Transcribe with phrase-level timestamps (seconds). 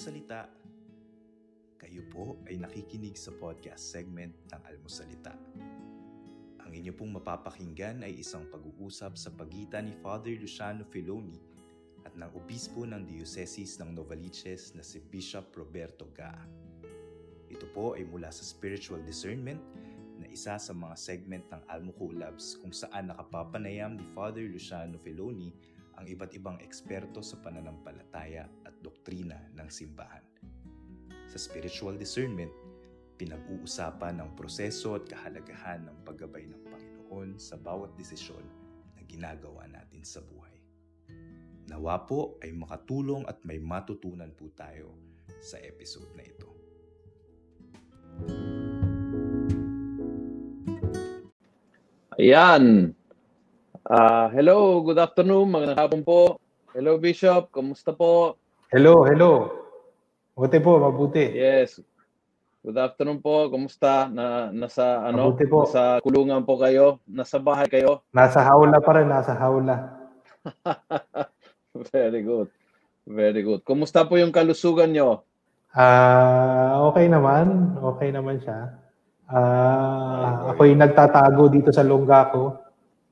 [0.00, 0.48] Almusalita.
[1.76, 5.36] Kayo po ay nakikinig sa podcast segment ng Almusalita.
[6.64, 11.36] Ang inyo pong mapapakinggan ay isang pag-uusap sa pagitan ni Father Luciano Filoni
[12.08, 16.48] at ng obispo ng Diocese ng Novaliches na si Bishop Roberto Gaa.
[17.52, 19.60] Ito po ay mula sa spiritual discernment
[20.16, 25.52] na isa sa mga segment ng Almo Collabs kung saan nakapapanayam ni Father Luciano Filoni
[26.00, 30.24] ang iba't ibang eksperto sa pananampalataya at doktrina ng simbahan.
[31.28, 32.50] Sa spiritual discernment,
[33.20, 38.40] pinag-uusapan ang proseso at kahalagahan ng paggabay ng Panginoon sa bawat desisyon
[38.96, 40.56] na ginagawa natin sa buhay.
[41.68, 44.96] Nawa po ay makatulong at may matutunan po tayo
[45.44, 46.48] sa episode na ito.
[52.16, 52.96] Ayan.
[53.90, 56.38] Ah, hello, good afternoon, magandang hapon po.
[56.70, 58.38] Hello Bishop, kumusta po?
[58.70, 59.50] Hello, hello.
[60.38, 61.26] Mabuti po, mabuti.
[61.34, 61.82] Yes.
[62.62, 63.50] Good afternoon po.
[63.50, 64.06] Kumusta?
[64.06, 65.34] Na nasa ano?
[65.34, 65.66] Mabuti po.
[65.66, 67.02] Nasa kulungan po kayo?
[67.02, 68.06] Nasa bahay kayo?
[68.14, 69.90] Nasa haula pa rin, nasa haula.
[71.90, 72.46] Very good.
[73.10, 73.66] Very good.
[73.66, 75.26] Kumusta po yung kalusugan nyo?
[75.74, 77.74] Ah, okay naman.
[77.74, 78.70] Okay naman siya.
[79.26, 82.69] Ah, ako'y nagtatago dito sa lungga ko.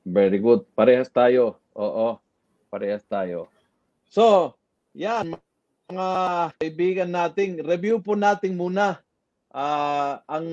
[0.09, 0.65] Very good.
[0.73, 1.61] Parehas tayo.
[1.77, 2.17] Oo.
[2.73, 3.45] Parehas tayo.
[4.09, 4.57] So,
[4.97, 5.37] yan
[5.89, 6.09] mga
[6.61, 9.01] kaibigan nating review po natin muna
[9.53, 10.45] ah, ang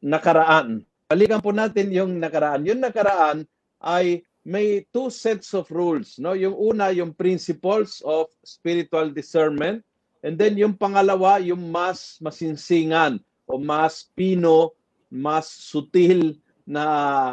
[0.00, 0.84] nakaraan.
[1.08, 2.64] Balikan po natin yung nakaraan.
[2.64, 3.48] Yung nakaraan
[3.80, 6.36] ay may two sets of rules, no?
[6.36, 9.80] Yung una yung principles of spiritual discernment
[10.20, 14.76] and then yung pangalawa yung mas masinsingan o mas pino,
[15.08, 16.36] mas sutil
[16.68, 16.84] na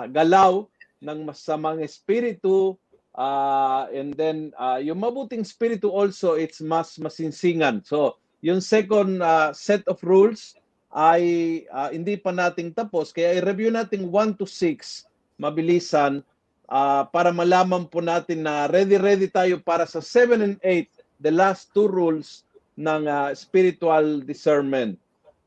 [0.07, 0.70] galaw
[1.01, 2.77] ng masamang espiritu
[3.17, 7.81] uh, and then uh, yung mabuting espiritu also it's mas masinsingan.
[7.83, 10.55] So, yung second uh, set of rules
[10.93, 15.07] ay uh, hindi pa nating tapos kaya i-review natin 1 to 6
[15.39, 16.21] mabilisan
[16.67, 20.85] uh, para malaman po natin na ready ready tayo para sa 7 and 8
[21.21, 22.43] the last two rules
[22.75, 24.97] ng uh, spiritual discernment.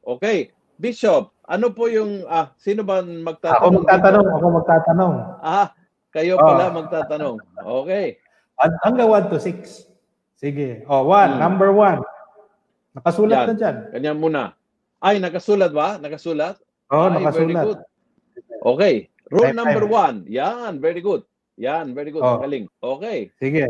[0.07, 3.63] Okay, Bishop, ano po yung ah sino ba magtatanong?
[3.63, 5.15] Ako magtatanong, ako magtatanong.
[5.41, 5.69] Ah,
[6.11, 6.43] kayo Oh.
[6.43, 7.37] pala magtatanong.
[7.57, 8.19] Okay.
[8.55, 9.87] Hang- Hanggang 1 to 6.
[10.35, 10.83] Sige.
[10.87, 11.41] Oh, one, Hmm.
[11.41, 12.03] number one.
[12.93, 13.47] Nakasulat Yan.
[13.51, 13.77] na dyan.
[13.91, 14.43] Kanya muna.
[14.99, 15.99] Ay, nakasulat ba?
[15.99, 16.59] Nakasulat?
[16.91, 17.65] Oh, Ay, Very nakasulat.
[17.67, 17.81] good.
[18.63, 18.95] Okay.
[19.31, 19.95] Rule Type number time.
[19.95, 20.17] one.
[20.29, 21.23] Yan, very good.
[21.57, 22.23] Yan, very good.
[22.23, 22.39] Oh.
[22.39, 22.67] Ang Galing.
[22.79, 23.19] Okay.
[23.39, 23.67] Sige.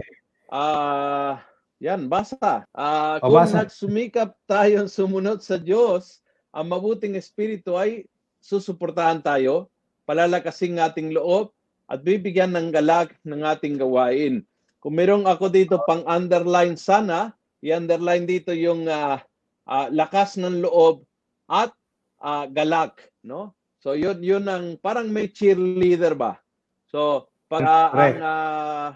[0.48, 1.40] Ah,
[1.80, 2.64] yan, basa.
[2.70, 3.64] Ah, O, kung basa.
[3.64, 6.20] nagsumikap tayong sumunod sa Diyos,
[6.54, 8.06] ang mabuting espiritu ay
[8.38, 9.66] susuportahan tayo,
[10.06, 11.50] palalakasin ng ating loob,
[11.90, 14.40] at bibigyan ng galak ng ating gawain.
[14.80, 19.20] Kung merong ako dito pang underline sana, i-underline dito yung ah,
[19.68, 21.04] ah, lakas ng loob
[21.50, 21.74] at
[22.22, 23.52] ah, galak, no?
[23.84, 26.40] So yun yun ang parang may cheerleader ba?
[26.88, 28.90] So pag ah, ang ah,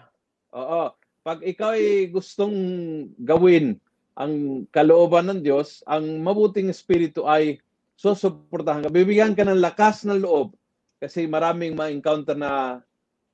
[0.53, 0.81] oo,
[1.21, 2.57] pag ikaw ay gustong
[3.21, 3.77] gawin
[4.19, 7.63] ang kalooban ng Diyos, ang mabuting espiritu ay
[7.95, 8.91] susuportahan ka.
[8.91, 10.51] Bibigyan ka ng lakas ng loob
[10.99, 12.83] kasi maraming ma-encounter na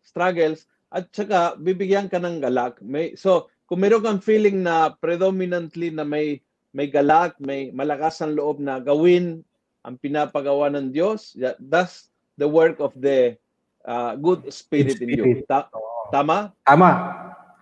[0.06, 2.78] struggles at saka bibigyan ka ng galak.
[2.86, 8.36] May, so, kung meron kang feeling na predominantly na may may galak, may malakas ang
[8.36, 9.42] loob na gawin
[9.82, 13.40] ang pinapagawa ng Diyos, that- that's the work of the
[13.88, 15.24] uh, good spirit in you.
[15.24, 15.48] Spirit.
[15.48, 15.72] Ta-
[16.12, 16.52] tama?
[16.68, 16.92] Tama.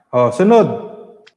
[0.09, 0.92] Oh, sunod.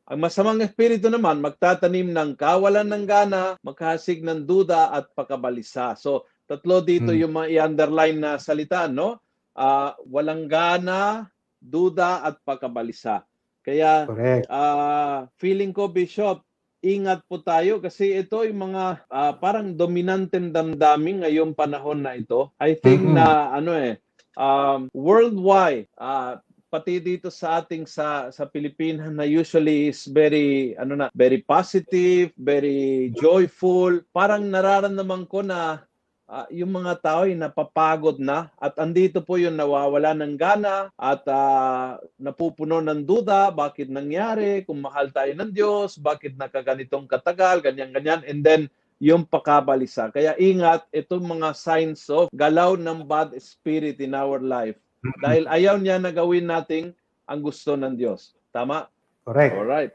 [0.06, 5.98] Ang masamang espiritu naman magtatanim ng kawalan ng gana, maghasig ng duda at pakabalisa.
[5.98, 7.26] So, tatlo dito Hmm.
[7.26, 9.18] yung mga i-underline na salita, no?
[9.50, 11.26] Ah, walang gana,
[11.58, 13.26] duda at pakabalisa.
[13.66, 14.46] Kaya Correct.
[14.46, 16.46] ah, feeling ko Bishop,
[16.86, 22.54] ingat po tayo kasi ito yung mga ah, parang dominanteng damdamin ngayong panahon na ito.
[22.62, 23.18] I think Mhm.
[23.18, 23.98] na ano eh
[24.38, 26.38] um, worldwide ah,
[26.76, 32.36] pati dito sa ating sa sa Pilipinas na usually is very ano na very positive,
[32.36, 34.04] very joyful.
[34.12, 35.88] Parang nararamdaman ko na
[36.28, 41.24] ah, yung mga tao ay napapagod na at andito po yung nawawala ng gana at
[41.32, 47.88] ah, napupuno ng duda bakit nangyari kung mahal tayo ng Diyos bakit nakaganitong katagal ganyan
[47.88, 48.68] ganyan and then
[49.00, 54.76] yung pakabalisa kaya ingat itong mga signs of galaw ng bad spirit in our life
[55.18, 56.90] dahil ayaw niya na gawin nating
[57.24, 58.88] ang gusto ng Diyos tama
[59.22, 59.54] Correct.
[59.54, 59.92] all right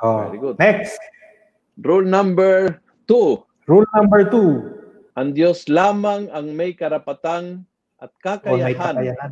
[0.00, 0.32] Oh.
[0.32, 0.56] Very good.
[0.56, 0.96] Next.
[1.76, 4.64] rule number two Rule number two.
[5.12, 7.68] ang Diyos lamang ang may karapatang
[8.00, 9.30] at Oh, kakayahan kakayahan.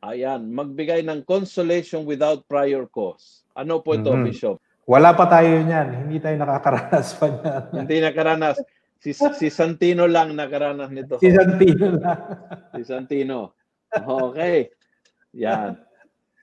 [0.00, 3.42] Ayan, magbigay ng consolation without prior cause.
[3.52, 4.22] Ano po ito, Mhm.
[4.24, 4.56] Bishop?
[4.86, 6.06] Wala pa tayo niyan.
[6.06, 7.62] Hindi tayo nakakaranas pa niyan.
[7.84, 8.56] Hindi nakaranas.
[8.96, 11.18] Si, si Santino lang nakaranas nito.
[11.18, 12.20] Si Santino lang.
[12.72, 13.52] Si Santino.
[13.92, 14.70] Okay.
[15.36, 15.76] Yan.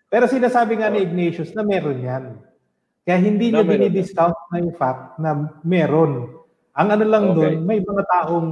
[0.07, 2.23] Pero sinasabi nga ni Ignatius na meron yan.
[3.03, 6.39] Kaya hindi Na niya dinidiscount na yung fact na meron.
[6.73, 7.35] Ang ano lang Okay.
[7.35, 8.49] doon, may mga taong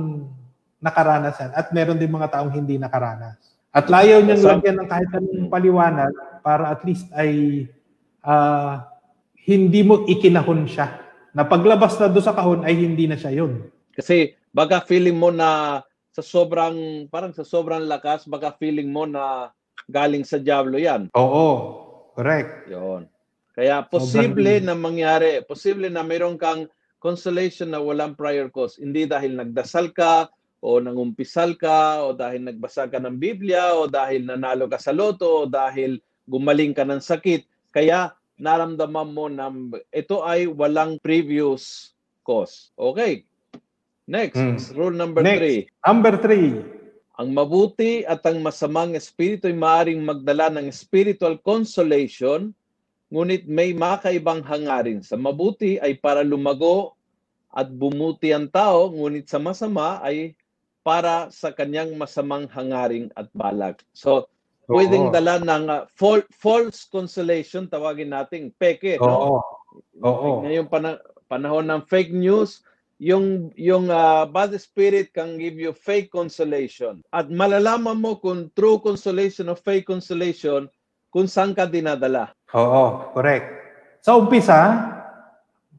[0.82, 3.38] nakaranas yan at meron din mga taong hindi nakaranas.
[3.72, 6.12] At layaw niyang Some- lagyan ng kahit anong paliwanag
[6.44, 7.64] para at least ay
[8.26, 8.90] ah,
[9.46, 11.00] hindi mo ikinahon siya.
[11.32, 13.72] Na paglabas na doon sa kahon ay hindi na siya yun.
[13.96, 15.80] Kasi baka feeling mo na
[16.12, 19.50] sa sobrang, parang sa sobrang lakas, baka feeling mo na
[19.88, 21.08] galing sa Diablo yan.
[21.16, 21.48] Oo,
[22.16, 22.68] correct.
[22.68, 23.08] Yon.
[23.52, 26.68] Kaya posible Sobrang- na mangyari, posible na mayroon kang
[27.02, 28.80] consolation na walang prior cause.
[28.80, 30.30] Hindi dahil nagdasal ka,
[30.62, 35.44] o nangumpisal ka, o dahil nagbasa ka ng Biblia, o dahil nanalo ka sa loto,
[35.44, 35.98] o dahil
[36.30, 37.74] gumaling ka ng sakit.
[37.74, 39.50] Kaya naramdaman mo na
[39.90, 41.92] ito ay walang previous
[42.22, 42.70] cause.
[42.78, 43.26] Okay.
[44.08, 44.58] Next, Hmm.
[44.74, 45.40] rule number Next.
[45.40, 45.60] three.
[45.86, 46.50] Number three,
[47.22, 52.50] Ang mabuti at ang masamang espiritu ay maaring magdala ng spiritual consolation,
[53.14, 55.06] ngunit may makaibang hangarin.
[55.06, 56.98] Sa mabuti ay para lumago
[57.54, 60.34] at bumuti ang tao, ngunit sa masama ay
[60.82, 63.86] para sa kanyang masamang hangaring at balak.
[63.94, 64.26] So,
[64.66, 65.14] pwedeng Oo.
[65.14, 68.98] dala ng uh, fal- false consolation, tawagin nating peke.
[68.98, 69.06] No?
[69.06, 69.38] oo,
[70.02, 70.32] oo.
[70.42, 72.66] Ngayong pana- panahon ng fake news,
[73.02, 77.02] yung yung uh, bad spirit can give you fake consolation.
[77.10, 80.70] At malalaman mo kung true consolation o fake consolation
[81.10, 82.30] kung saan ka dinadala.
[82.54, 83.50] Oo, correct.
[84.06, 84.58] Sa umpisa,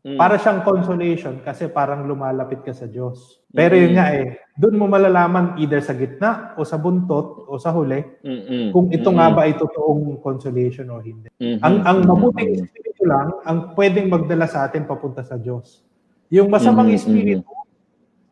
[0.03, 0.19] Mm.
[0.19, 3.39] para siyang consolation kasi parang lumalapit ka sa Diyos.
[3.55, 3.99] Pero yun Mm.
[4.03, 8.75] nga eh, doon mo malalaman either sa gitna o sa buntot o sa huli Mm-mm.
[8.75, 9.15] kung ito Mm-mm.
[9.15, 11.31] nga ba ay totoong consolation o hindi.
[11.39, 11.63] Mhm.
[11.63, 15.87] Ang ang mabuting espiritu lang ang pwedeng magdala sa atin papunta sa Diyos.
[16.33, 17.45] Yung masamang Mhm, espiritu,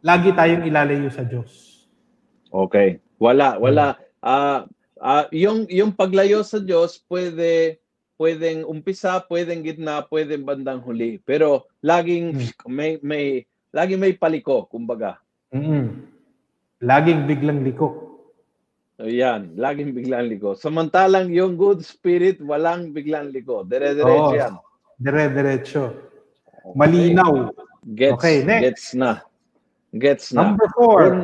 [0.00, 1.85] lagi tayong ilalayo sa Diyos.
[2.49, 2.97] Okay.
[3.20, 4.00] Wala, wala.
[4.25, 4.64] Ah,
[4.97, 7.76] ah, yung yung paglayo sa Diyos pwede
[8.17, 11.20] pwedeng umpisa, pwedeng gitna, pwedeng bandang huli.
[11.29, 12.37] Pero laging
[12.69, 15.20] may may laging may paliko, kumbaga.
[15.52, 16.08] mm
[16.81, 18.17] Laging biglang liko.
[18.97, 20.56] So yan, laging biglang liko.
[20.56, 23.69] Samantalang yung good spirit, walang biglang liko.
[23.69, 24.41] Dire-diretso Oo.
[24.41, 24.55] yan.
[24.97, 25.82] Dire-diretso.
[26.73, 27.52] Malinaw.
[27.85, 28.62] Gets, Okay, next.
[28.62, 29.12] gets na.
[29.97, 30.53] Gets na.
[30.53, 31.00] Number four.
[31.00, 31.21] Kung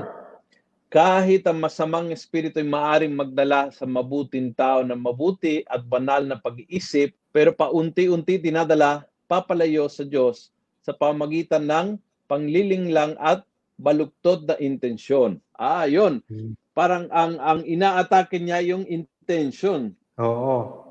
[0.87, 6.38] kahit ang masamang espiritu ay maaring magdala sa mabuting tao ng mabuti at banal na
[6.38, 11.87] pag-iisip, pero paunti-unti dinadala papalayo sa Diyos sa pamagitan ng
[12.31, 13.43] panglilinglang at
[13.76, 15.37] baluktot na intensyon.
[15.52, 16.23] Ah, yun.
[16.31, 16.55] Hmm.
[16.73, 19.93] Parang ang ang inaatake niya yung intention.
[20.17, 20.87] Oo.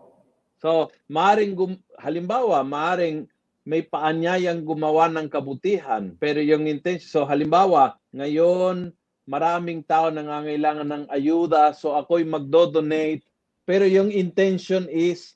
[0.60, 3.26] So, maaring gum- halimbawa, maaring
[3.66, 8.94] may paanyayang gumawa ng kabutihan, pero yung intention, so halimbawa, ngayon
[9.26, 13.26] maraming tao nangangailangan ng ayuda, so ako'y magdo-donate,
[13.66, 15.34] pero yung intention is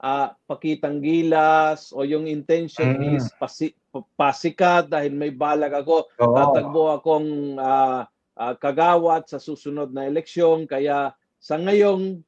[0.00, 3.20] ah, pakitang gilas o yung intention Mm.
[3.20, 3.76] is pasi-
[4.16, 6.32] pasikat dahil may balag ako Oo.
[6.36, 12.20] tatagbo akong ah, ah, kagawat sa susunod na eleksyon kaya sa ngayong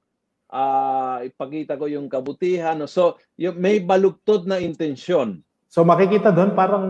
[0.49, 6.85] ah, ipakita ko yung kabutihan so yung may balugtod na intensyon So makikita doon parang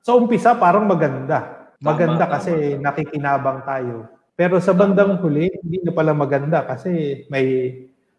[0.00, 1.68] sa umpisa parang maganda.
[1.78, 3.96] Maganda Tama, kasi tama, nakikinabang tayo.
[4.32, 7.76] Pero sa bandang huli, hindi na pala maganda kasi may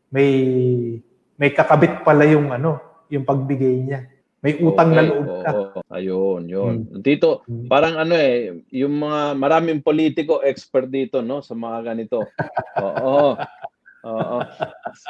[0.07, 0.29] may
[1.35, 4.01] may kakabit pala yung ano, yung pagbigay niya.
[4.41, 5.51] May utang na Okay, loob ka.
[5.53, 5.79] oo.
[5.93, 7.69] ayun yun dito Hmm.
[7.69, 12.25] parang ano eh yung mga maraming politiko expert dito no sa mga ganito
[12.81, 13.37] oo
[14.01, 14.37] oo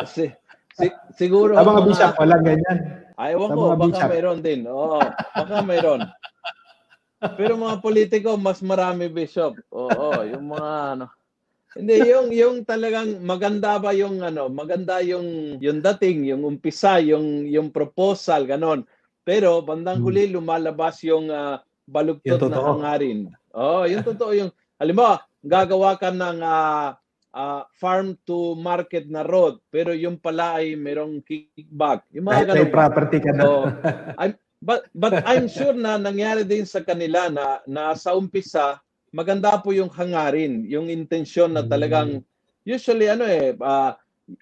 [0.04, 0.28] si,
[0.76, 2.78] si- siguro Sa mga bishop, walang ganyan.
[3.22, 4.10] Ayaw ko, baka bishop.
[4.10, 4.62] mayroon din.
[4.66, 6.02] Oo, baka mayroon.
[7.38, 9.54] Pero mga politiko, mas marami bishop.
[9.70, 11.06] Oo, yung mga ano.
[11.72, 17.46] Hindi, yung yung talagang maganda ba yung ano, maganda yung yung dating, yung umpisa, yung
[17.48, 18.84] yung proposal, ganon.
[19.22, 20.08] Pero bandang Hmm.
[20.10, 23.20] huli lumalabas yung ah, balugtot Yung na hangarin.
[23.54, 24.52] Oh, yung totoo yung
[24.82, 26.98] halimbawa, gagawa ka ng ah,
[27.32, 32.04] ah, farm to market na road, pero yung pala ay merong kickback.
[32.12, 32.76] Yung mga may ganun.
[32.76, 33.42] property ka na.
[33.44, 33.52] So,
[34.20, 38.84] I'm, but, but I'm sure na nangyari din sa kanila na, na sa umpisa,
[39.16, 42.24] maganda po yung hangarin, yung intensyon na talagang,
[42.68, 43.96] usually ano eh, ah,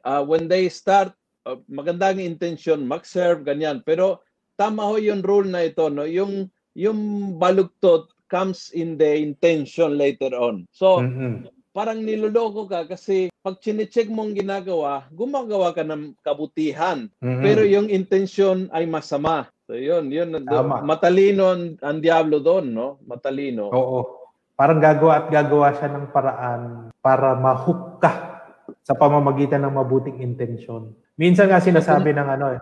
[0.05, 1.13] ah, when they start,
[1.46, 3.86] uh, maganda ang intention, mag-serve, ganyan.
[3.86, 4.25] Pero
[4.58, 6.10] tama ho yung rule na ito, no?
[6.10, 10.65] yung, yung balugtot comes in the intention later on.
[10.69, 11.50] So, Mhm.
[11.79, 17.07] Parang niloloko ka kasi pag chinecheck mong ginagawa, gumagawa ka ng kabutihan.
[17.24, 17.39] Mhm.
[17.39, 19.48] Pero yung intention ay masama.
[19.63, 20.43] So yun, yun.
[20.43, 20.83] Tama.
[20.83, 23.00] Matalino ang, ang Diablo doon, no?
[23.07, 23.71] Matalino.
[23.71, 24.27] Oo.
[24.59, 26.62] Parang gagawa at gagawa siya ng paraan
[27.00, 28.43] para mahook ka
[28.83, 30.91] sa pamamagitan ng mabuting intensyon.
[31.15, 32.62] Minsan nga sinasabi ng ano eh,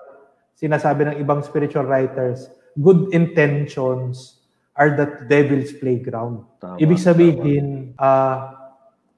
[0.62, 4.46] sinasabi ng ibang spiritual writers, good intentions
[4.78, 6.46] are the devil's playground.
[6.62, 8.67] Tama, Ibig sabihin, ah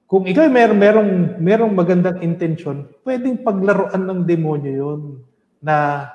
[0.10, 5.02] kung ikaw mer merong merong magandang intensyon, pwedeng paglaruan ng demonyo 'yon
[5.62, 6.10] na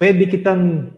[0.00, 0.90] pwede kitang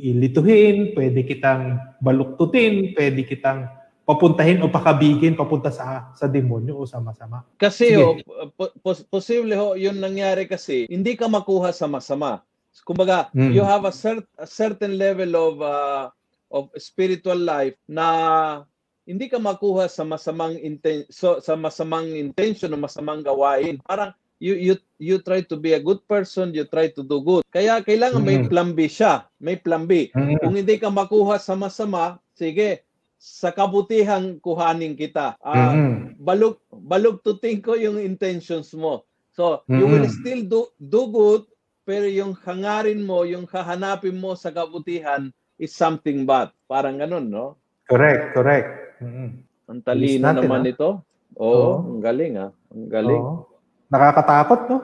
[0.00, 3.68] ilituhin, pwede kitang baluktutin, pwede kitang
[4.08, 7.44] papuntahin o pakabigin papunta sa sa demonyo o sa masama.
[7.60, 8.00] Kasi Sige.
[8.00, 8.16] ho,
[8.56, 12.40] po- pos- posible ho, yun nangyari kasi, hindi ka makuha sa masama.
[12.80, 13.52] Kumbaga, Mm.
[13.52, 16.08] you have a, cer- a certain level of uh,
[16.48, 18.64] of spiritual life na
[19.08, 23.80] hindi ka makuha sa masamang inten so, sa masamang intention o masamang gawain.
[23.80, 27.40] Parang you you you try to be a good person, you try to do good.
[27.48, 28.52] Kaya kailangan may Mm.
[28.52, 30.12] plan B siya, may plan B.
[30.12, 32.84] Kung hindi ka makuha sa masama, sige,
[33.16, 35.40] sa kabutihan kuhanin kita.
[35.40, 36.20] Ah, Mhm.
[36.20, 39.08] balog balugtutin ko yung intentions mo.
[39.32, 40.14] So, you will Mhm.
[40.20, 41.42] still do do good
[41.88, 46.52] pero yung hangarin mo, yung hahanapin mo sa kabutihan is something bad.
[46.68, 47.56] Parang ganun, no?
[47.88, 48.87] Correct, correct.
[49.00, 49.28] Mhm.
[49.68, 50.72] Ang talino natin, naman ah.
[50.72, 50.90] ito.
[51.36, 51.74] Oo, Oo.
[51.92, 52.50] ang galing ah.
[52.72, 53.22] Ang galing.
[53.22, 53.46] Oo.
[53.88, 54.78] Nakakatakot, no?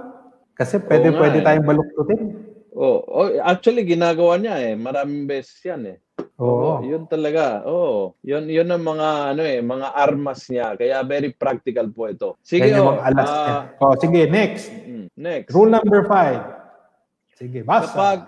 [0.55, 1.45] Kasi pwede nga pwede eh.
[1.45, 2.23] tayong baluktutin.
[2.75, 4.75] Oh, oh, actually ginagawa niya eh.
[4.75, 5.99] Maraming beses 'yan eh.
[6.43, 6.83] Oo.
[6.83, 7.63] yun talaga.
[7.67, 8.19] Oo.
[8.27, 10.75] Yun yun ang mga ano eh, mga armas niya.
[10.75, 12.35] Kaya very practical po ito.
[12.43, 13.57] Sige, yung oh, mga alas ah, niya.
[13.79, 14.65] Oh, sige, next.
[14.71, 15.51] mm, next.
[15.55, 16.43] Rule number five.
[17.39, 17.87] Sige, basa.
[17.91, 18.19] Kapag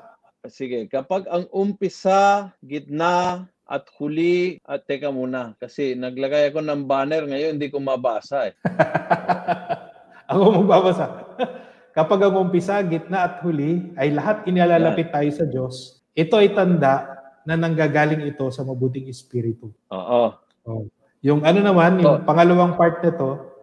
[0.47, 7.27] sige, kapag ang umpisa, gitna at huli at teka muna kasi naglagay ako ng banner
[7.27, 8.55] ngayon hindi ko mabasa eh.
[10.27, 11.07] Ako magbabasa.
[11.97, 17.09] Kapag ang umpisa, gitna at huli ay lahat inilalapit tayo sa Diyos, ito ay tanda
[17.47, 19.71] na nanggagaling ito sa mabuting espiritu.
[19.95, 20.35] Oo.
[20.67, 20.83] Oh.
[21.23, 22.25] Yung ano naman, yung Oh.
[22.27, 23.55] pangalawang part nito,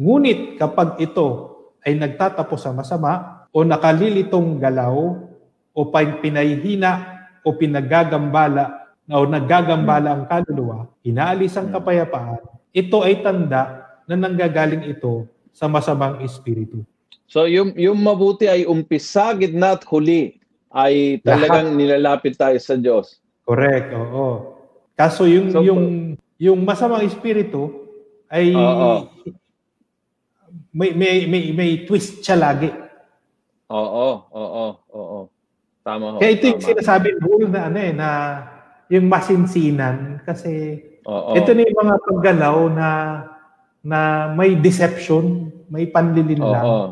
[0.00, 1.52] ngunit kapag ito
[1.84, 5.20] ay nagtatapos sa masama o nakalilitong galaw
[5.76, 12.42] o pinahihina o pinagagambala o naggagambala ang kaluluwa, inaalis ang kapayapaan,
[12.74, 16.82] ito ay tanda na nanggagaling ito sa masamang espiritu.
[17.26, 20.38] So yung yung mabuti ay umpisa, gitna at huli
[20.70, 23.18] ay talagang nilalapit tayo sa Diyos.
[23.46, 24.58] Correct, oo.
[24.98, 27.88] Kaso yung So, yung yung masamang espiritu
[28.26, 29.08] ay Oo.
[30.74, 32.68] may may may may twist siya lagi.
[33.70, 35.18] Oo, oo, oo.
[35.86, 36.18] Tama ho.
[36.18, 36.68] Kaya ito yung tama.
[36.74, 37.08] sinasabi
[37.46, 38.08] na ano eh na
[38.90, 41.34] yung masinsinan kasi Oo.
[41.34, 42.88] ito na yung mga paggalaw na
[43.86, 44.00] na
[44.34, 46.64] may deception, may panlilin lang.
[46.66, 46.86] Oo.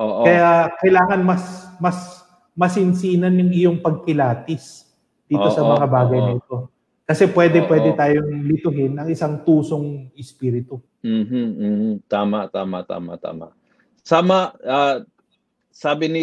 [0.00, 0.22] Oo.
[0.24, 1.42] Kaya kailangan mas
[1.82, 2.22] mas
[2.54, 4.86] masinsinan yung iyong pagkilatis
[5.26, 6.26] dito sa Oo, mga bagay oo.
[6.26, 6.56] na ito.
[7.06, 7.68] Kasi pwede Oo.
[7.70, 10.78] pwede tayong lituhin ang isang tusong espiritu.
[11.02, 11.92] Mhm, mhm.
[12.06, 13.46] Tama, tama, tama, tama.
[14.06, 15.02] Sama, ah,
[15.70, 16.22] sabi ni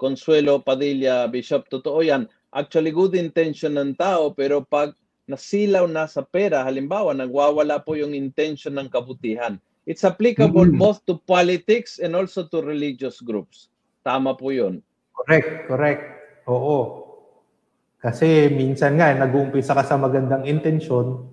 [0.00, 2.24] Consuelo Padilla, Bishop, totoo yan.
[2.50, 4.90] Actually, good intention ng tao, pero pag
[5.30, 9.54] nasilaw na sa pera, halimbawa, nagwawala po yung intention ng kabutihan.
[9.86, 10.74] It's applicable Mhm.
[10.74, 13.70] both to politics and also to religious groups.
[14.02, 14.82] Tama po yun.
[15.14, 16.02] Correct, correct.
[16.50, 16.78] Oo.
[18.02, 21.30] Kasi minsan nga, nag-uumpisa ka sa magandang intensyon,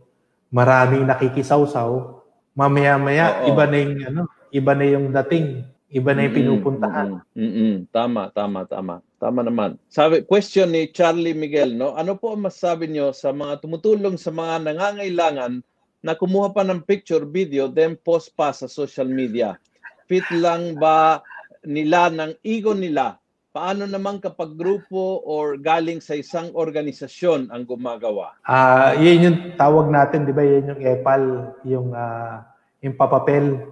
[0.54, 2.22] maraming nakikisawsaw,
[2.54, 3.58] mamaya-maya, Oo.
[3.58, 4.22] iba na yung, ano,
[4.54, 7.10] iba na yung dating, iba na yung Mm-mm, pinupuntahan.
[7.34, 7.74] mm-mm.
[7.90, 8.96] Tama, tama, tama.
[9.18, 9.82] Tama naman.
[9.90, 11.98] Sabi, question ni Charlie Miguel, no?
[11.98, 15.66] Ano po ang masasabi nyo sa mga tumutulong sa mga nangangailangan
[16.06, 19.58] na kumuha pa ng picture, video, then post pa sa social media?
[20.06, 21.26] Fit lang ba
[21.66, 23.18] nila ng ego nila?
[23.50, 28.38] Paano naman kapag grupo or galing sa isang organisasyon ang gumagawa?
[28.46, 30.46] Ah, yun yung tawag natin, 'di ba?
[30.46, 31.24] Yan yung epal,
[31.66, 32.46] yung ah,
[32.86, 33.66] yung papapel,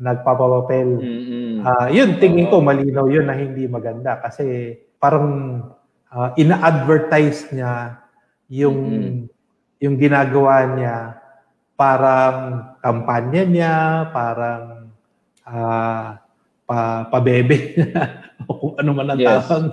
[0.00, 0.96] nagpapapapel.
[0.98, 1.60] Mm-mm.
[1.60, 5.60] Ah, yun tingin ko malinaw yun na hindi maganda kasi parang
[6.08, 8.00] ah, ina-advertise niya
[8.48, 9.16] yung Mm-mm.
[9.80, 10.96] yung ginagawa niya
[11.76, 12.36] parang
[12.84, 13.74] kampanya niya,
[14.12, 14.92] parang
[15.44, 16.20] ah
[16.68, 17.72] pa pabebe
[18.46, 19.48] o kung ano man ang Yes.
[19.48, 19.72] tawag.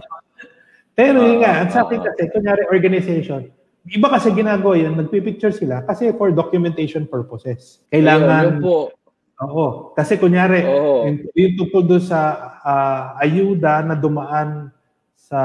[0.97, 3.51] Pero yun Oo, nga, at sa akin kasi, kunyari organization,
[3.85, 7.85] iba kasi ginagawa yun, nagpipicture sila kasi for documentation purposes.
[7.93, 8.96] Kailangan, Ayun, yun po.
[9.37, 9.93] Oo.
[9.93, 11.05] Kasi kunyari, Oo.
[11.37, 12.19] yung, tungkol doon sa
[12.65, 14.73] ah, ayuda na dumaan
[15.13, 15.39] sa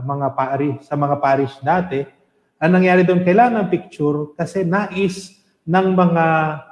[0.00, 2.00] mga pari, sa mga parish dati,
[2.58, 6.24] ang nangyari doon, kailangan picture kasi nais ng mga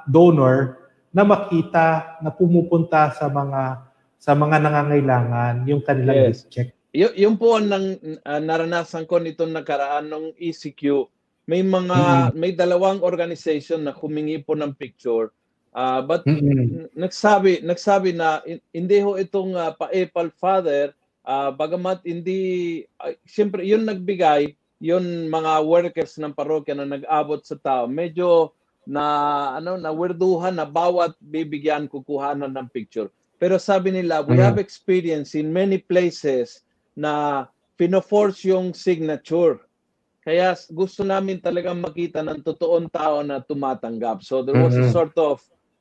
[0.09, 0.81] donor
[1.13, 3.85] na makita na pumupunta sa mga
[4.17, 6.49] sa mga nangangailangan yung kanilang Yes.
[6.49, 6.73] check.
[6.89, 7.93] y- yung po ang nang,
[8.25, 11.05] ah, naranasan ko nitong nakaraan ng ECQ,
[11.45, 15.29] may mga may dalawang organization na humingi po ng picture.
[15.77, 16.89] Ah, but Mm-mm.
[16.89, 20.97] n- nagsabi nagsabi na hin- hindi ho itong uh, pa-Apple Father.
[21.21, 27.61] Ah, bagamat hindi uh, siyempre yun nagbigay yun mga workers ng parokya na nag-abot sa
[27.61, 27.85] tao.
[27.85, 28.49] Medyo
[28.89, 29.03] na
[29.61, 33.13] ano na werduhan na bawat bibigyan kukuhanan ng picture.
[33.37, 34.41] Pero sabi nila we Mhm.
[34.41, 36.65] have experience in many places
[36.97, 37.45] na
[37.77, 39.61] pino-force yung signature.
[40.25, 44.25] Kaya gusto namin talagang makita ng totoong tao na tumatanggap.
[44.25, 45.37] So there was a sort of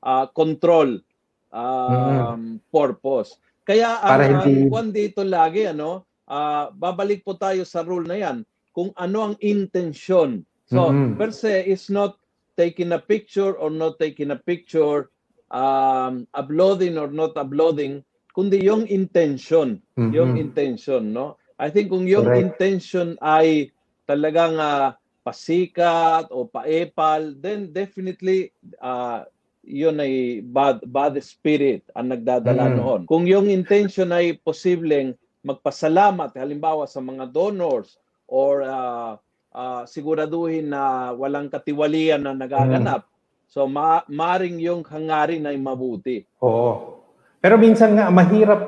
[0.06, 1.02] uh, control
[1.50, 3.36] um, purpose.
[3.66, 8.16] Kaya ang, Para hindi- kwan dito lagi ano, ah, babalik po tayo sa rule na
[8.18, 8.38] 'yan
[8.70, 10.46] kung ano ang intention.
[10.68, 11.18] So, Mhm.
[11.18, 12.18] per se is not
[12.56, 15.10] taking a picture or not taking a picture,
[15.50, 18.02] um, uploading or not uploading,
[18.36, 19.82] kundi yung intention,
[20.12, 20.38] yung Mhm.
[20.38, 21.38] intention, no?
[21.58, 22.54] I think kung yung Correct.
[22.54, 23.72] intention ay
[24.06, 24.94] talagang ah,
[25.26, 29.26] pasikat o paepal, then definitely ah,
[29.66, 32.76] yun ay bad, bad spirit ang nagdadala Mm.
[32.78, 33.00] noon.
[33.10, 37.98] Kung yung intention ay posibleng magpasalamat, halimbawa sa mga donors
[38.30, 39.18] or ah,
[39.50, 43.02] ah, siguraduhin na walang katiwalian na nagaganap.
[43.46, 46.22] So ma maring yung hangarin ay mabuti.
[46.42, 47.02] Oo.
[47.38, 48.58] Pero minsan nga mahirap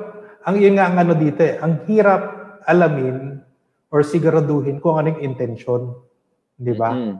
[0.43, 2.21] ang yun nga ang ano dito eh, ang hirap
[2.63, 3.43] alamin
[3.91, 5.95] or siguraduhin kung anong intention,
[6.55, 6.91] 'di ba?
[6.95, 7.15] Mm.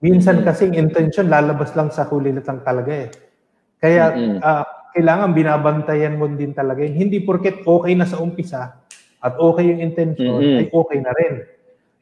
[0.00, 0.44] Minsan Mm.
[0.48, 3.08] kasing intention lalabas lang sa huli lang talaga eh.
[3.76, 4.64] Kaya ah,
[4.96, 6.80] kailangan binabantayan mo din talaga.
[6.82, 6.96] yun.
[6.96, 8.80] Hindi porket okay na sa umpisa
[9.20, 10.60] at okay yung intention Mm-mm.
[10.60, 11.34] ay okay na rin.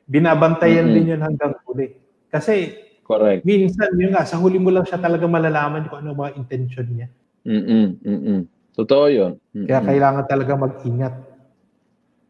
[0.06, 0.94] Binabantayan Mm-mm.
[0.94, 1.92] din yun hanggang huli.
[2.30, 3.42] Kasi Correct.
[3.42, 7.08] minsan yun nga, sa huli mo lang siya talaga malalaman kung ano mga intention niya.
[7.44, 7.98] Mm-mm.
[8.04, 8.40] Mm-mm.
[8.78, 9.32] Totoo yun.
[9.66, 9.88] Kaya Mm-mm.
[9.90, 11.14] kailangan talaga mag-ingat.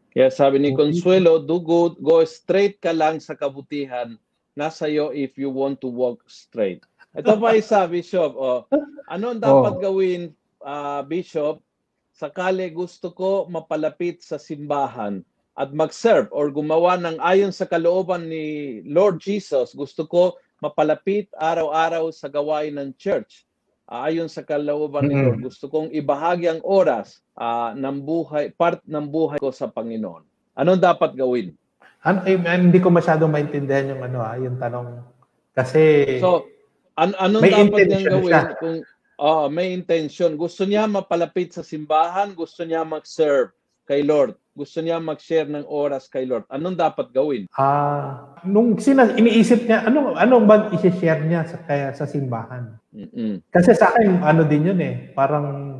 [0.09, 0.73] Kaya sabi ni.
[0.73, 4.17] Consuelo, do good, go straight ka lang sa kabutihan.
[4.59, 6.83] Nasa iyo if you want to walk straight.
[7.15, 8.35] Ito pa isa, Bishop.
[8.35, 8.67] Oh,
[9.07, 9.81] ano ang dapat Oh.
[9.87, 11.63] gawin, ah, Bishop,
[12.11, 15.23] sakali gusto ko mapalapit sa simbahan
[15.55, 22.11] at mag-serve or gumawa ng ayon sa kalooban ni Lord Jesus, gusto ko mapalapit araw-araw
[22.11, 23.47] sa gawain ng church.
[23.87, 25.15] Ah, ayon sa kalooban ni.
[25.23, 30.27] Lord, gusto kong ibahagi ang oras ah, ng buhay, part ng buhay ko sa Panginoon.
[30.59, 31.55] Anong dapat gawin?
[31.99, 35.03] Ano, eh, hindi ko masyadong maintindihan yung ano ah, yung tanong.
[35.51, 36.47] Kasi So,
[36.95, 38.43] an anong May dapat niyang gawin siya.
[38.55, 38.77] kung
[39.19, 43.51] oh, may intention, gusto niya mapalapit sa simbahan, gusto niya mag-serve
[43.83, 46.47] kay Lord, gusto niya mag-share ng oras kay Lord.
[46.47, 47.51] Anong dapat gawin?
[47.59, 52.79] ah nung sina, iniisip niya ano anong ba i-share niya sa kaya sa simbahan.
[52.95, 53.43] Mm-mm.
[53.51, 55.79] Kasi sa akin ano din yun eh, parang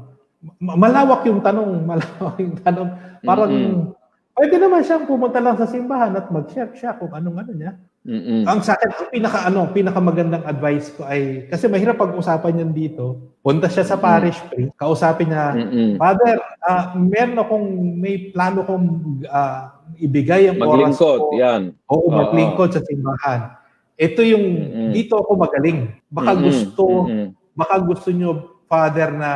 [0.59, 2.89] ma- malawak yung tanong, malawak yung tanong.
[3.23, 3.98] Parang Mm-mm.
[4.39, 7.71] Pwede naman siyang pumunta lang sa simbahan at mag-share siya kung anong ano niya.
[8.07, 8.47] Mm-mm.
[8.47, 12.71] Ang sa akin, ang pinaka ano, pinaka magandang advice ko ay kasi mahirap pag-usapan yan
[12.71, 13.35] dito.
[13.43, 14.07] Punta siya sa Mm-mm.
[14.07, 15.99] parish priest, kausapin niya, Mm-mm.
[15.99, 17.67] Father, ah, meron akong
[17.99, 18.85] may plano kong
[19.27, 21.35] ah, ibigay ang oras ko.
[21.35, 21.75] yan.
[21.91, 22.15] Oo, Oo.
[22.15, 23.59] maglingkod sa simbahan.
[23.99, 24.91] Ito yung Mm-mm.
[24.95, 25.91] dito ako magaling.
[26.07, 26.45] Baka Mm-mm.
[26.47, 27.27] gusto, Mm-mm.
[27.51, 28.31] baka gusto nyo
[28.71, 29.31] Father na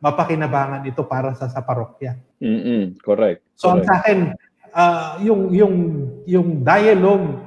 [0.00, 2.20] mapakinabangan ito para sa sa parokya.
[2.40, 3.00] Mm-mm.
[3.00, 3.42] Correct.
[3.56, 3.86] So Correct.
[3.88, 4.18] sa akin,
[4.76, 5.74] ah, yung yung
[6.28, 7.40] yung dialogue,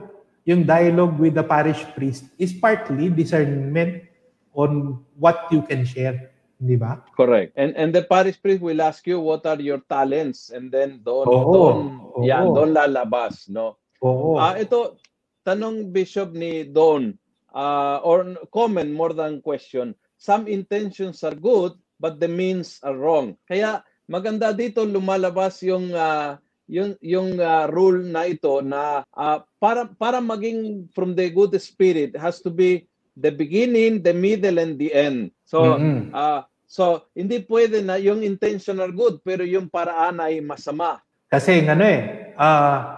[0.50, 4.10] yung dialogue with the parish priest is partly discernment
[4.58, 7.00] on what you can share, di ba?
[7.14, 7.54] Correct.
[7.54, 11.26] And and the parish priest will ask you what are your talents and then doon
[11.30, 11.54] Oo.
[11.54, 11.78] doon
[12.18, 12.20] Oo.
[12.26, 13.78] yan doon lalabas, no?
[14.02, 14.42] Oo.
[14.42, 14.98] Ah, ito
[15.46, 17.14] tanong bishop ni Don
[17.54, 19.94] ah, or comment more than question.
[20.20, 23.36] Some intentions are good but the means are wrong.
[23.46, 29.86] Kaya maganda dito lumalabas yung ah, yung yung ah, rule na ito na ah, para
[29.86, 32.88] para maging from the good spirit has to be
[33.20, 35.30] the beginning, the middle and the end.
[35.44, 36.16] So Mhm.
[36.16, 41.04] ah so hindi pwede na yung intention are good pero yung paraan ay masama.
[41.30, 42.96] Kasi ano eh, ah,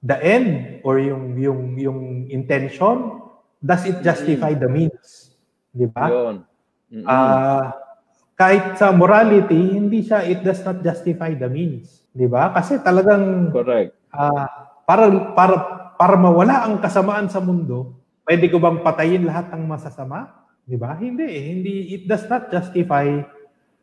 [0.00, 2.00] the end or yung yung yung
[2.32, 3.20] intention
[3.58, 5.34] does it justify the means,
[5.74, 6.06] 'di ba?
[6.10, 6.36] Yun.
[6.88, 7.04] Mm-mm.
[7.04, 7.74] Ah,
[8.38, 12.54] kahit sa morality, hindi siya it does not justify the means, 'di ba?
[12.54, 13.98] Kasi talagang Correct.
[14.14, 14.46] ah,
[14.86, 15.54] para para
[15.98, 20.46] para mawala ang kasamaan sa mundo, pwede ko bang patayin lahat ng masasama?
[20.62, 20.94] 'Di ba?
[20.94, 21.44] Hindi, eh.
[21.50, 23.10] hindi it does not justify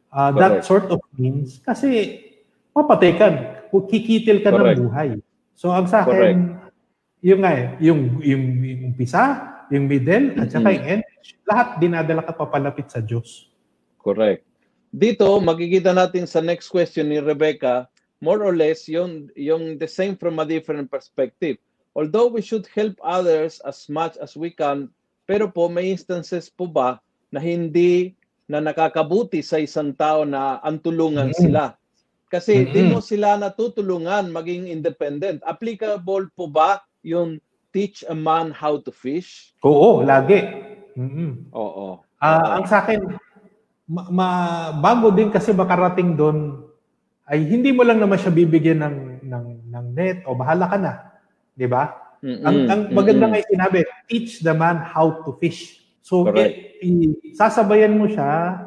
[0.07, 0.71] ah, that Correct.
[0.71, 2.23] sort of means kasi
[2.71, 3.27] mapatay ka,
[3.91, 4.79] kikitil ka Correct.
[4.79, 5.09] ng buhay.
[5.55, 6.59] So ang sa akin,
[7.23, 9.23] yung nga eh, yung, yung, yung umpisa,
[9.71, 10.75] yung middle, at saka Mhm.
[10.75, 11.03] yung end,
[11.47, 13.54] lahat dinadala ka papalapit sa Diyos.
[14.05, 14.45] Correct.
[14.93, 17.89] Dito, makikita natin sa next question ni Rebecca,
[18.21, 21.57] more or less yung, yung the same from a different perspective.
[21.97, 24.93] Although we should help others as much as we can,
[25.25, 27.01] pero po may instances po ba
[27.33, 28.13] na hindi
[28.45, 31.39] na nakakabuti sa isang tao na ang tulungan Mm.
[31.41, 31.63] sila.
[32.29, 32.93] Kasi di Mm-mm.
[32.93, 35.41] mo sila natutulungan maging independent.
[35.49, 37.41] Applicable po ba yung
[37.73, 39.51] teach a man how to fish?
[39.65, 40.45] Oo, lagi.
[40.93, 41.51] Mm-mm.
[41.51, 41.99] Oo.
[42.21, 43.01] Ah, ang sa akin,
[43.85, 46.61] ma- ma- bago din kasi makarating doon,
[47.25, 50.93] ay hindi mo lang naman siya bibigyan ng, ng, ng net o bahala ka na.
[51.57, 51.89] Di ba?
[52.21, 53.37] Ang, ang maganda Mm-mm.
[53.37, 53.77] nga sinabi,
[54.09, 55.81] teach the man how to fish.
[56.01, 58.61] So, i- i- sasabayan mo siya,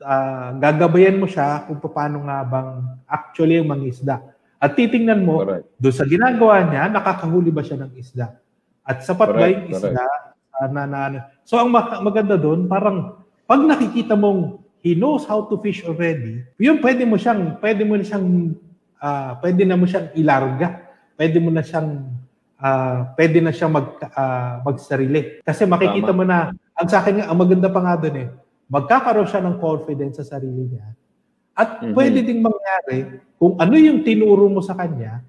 [0.00, 2.70] ah, gagabayan mo siya kung paano nga bang
[3.04, 4.20] actually yung mangisda.
[4.60, 5.72] At titingnan mo, Correct.
[5.76, 8.36] doon sa ginagawa niya, nakakahuli ba siya ng isda?
[8.84, 10.04] At sapat ba Correct, yung isda?
[10.52, 13.19] Ah, na, na, na- So ang ma- maganda doon, parang
[13.50, 17.98] pag nakikita mong he knows how to fish already, yun pwede mo siyang, pwede mo
[17.98, 18.54] na siyang,
[19.02, 20.86] ah, pwede na mo siyang ilarga.
[21.18, 22.06] Pwede mo na siyang,
[22.62, 25.42] ah, pwede na siyang mag, ah, magsarili.
[25.42, 26.18] Kasi makikita Tama.
[26.22, 28.28] mo na, ang sa akin nga, ang maganda pa nga doon eh,
[28.70, 30.86] magkakaroon siya ng confidence sa sarili niya.
[31.58, 31.92] At Mhm.
[31.92, 35.26] pwede ding mangyari, kung ano yung tinuro mo sa kanya,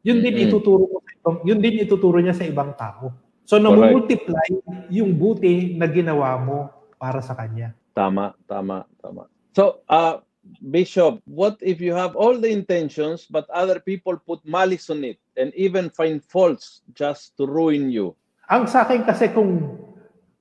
[0.00, 0.44] yun din Mhm.
[0.48, 3.12] ituturo mo sa ibang, yun din ituturo niya sa ibang tao.
[3.44, 7.72] So namumultiply yung buti na ginawa mo para sa kanya.
[7.94, 9.30] Tama, tama, tama.
[9.54, 10.22] So, uh,
[10.58, 15.18] Bishop, what if you have all the intentions but other people put malice on it
[15.36, 18.14] and even find faults just to ruin you?
[18.48, 19.76] Ang sa akin kasi kung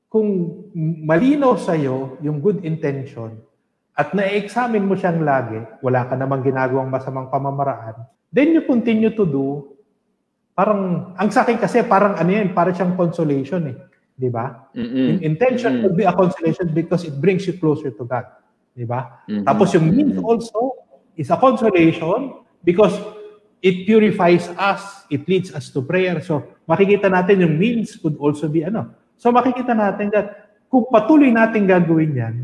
[0.08, 0.30] kung
[1.04, 3.36] malinaw sa iyo yung good intention
[3.98, 9.26] at na-examine mo siyang lagi, wala ka namang ginagawang masamang pamamaraan, then you continue to
[9.28, 9.76] do
[10.58, 13.78] parang ang sa akin kasi parang ano yan, parang siyang consolation eh,
[14.18, 14.68] 'di ba?
[14.74, 15.22] Mm-mm.
[15.22, 18.26] intention could be a consolation because it brings you closer to God.
[18.74, 19.24] Di ba?
[19.30, 19.46] Mhm.
[19.46, 20.74] Tapos yung means also
[21.14, 22.98] is a consolation because
[23.62, 26.18] it purifies us, it leads us to prayer.
[26.26, 28.94] So makikita natin yung means could also be ano.
[29.18, 32.36] So makikita natin that kung patuloy natin gagawin yan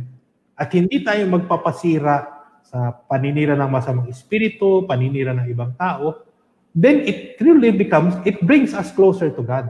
[0.58, 2.34] at hindi tayo magpapasira
[2.66, 6.26] sa paninira ng masamang espiritu, paninira ng ibang tao,
[6.74, 9.70] then it really becomes, it brings us closer to God.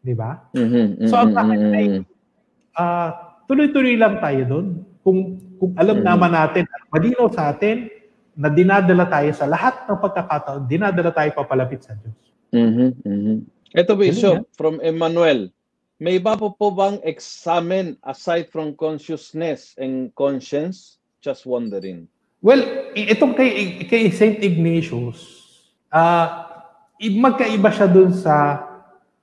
[0.00, 0.48] Di ba?
[0.56, 1.86] Mhm, So, ang mhm, sa akin ay.
[2.72, 3.08] Ah,
[3.44, 4.66] tuloy-tuloy lang tayo doon.
[5.04, 5.18] Kung
[5.60, 6.06] kung alam Mhm.
[6.06, 7.92] naman natin, at malinaw sa atin
[8.32, 12.16] na dinadala tayo sa lahat ng pagkakataon, dinadala tayo papalapit sa Diyos.
[12.48, 13.36] Mhm, mhm.
[13.70, 14.44] Ito, Bishop, yan.
[14.56, 15.52] from Emmanuel,
[16.00, 20.96] may iba po po bang examine aside from consciousness and conscience?
[21.20, 22.08] Just wondering.
[22.40, 22.64] Well,
[22.96, 24.40] itong kay, kay St.
[24.40, 25.44] Ignatius,
[25.92, 26.48] ah
[26.96, 28.64] i- magkaiba siya doon sa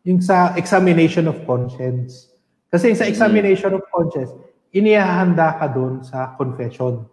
[0.08, 2.32] yung sa examination of conscience.
[2.72, 4.32] Kasi sa examination of conscience,
[4.72, 7.04] inihahanda ka doon sa confession.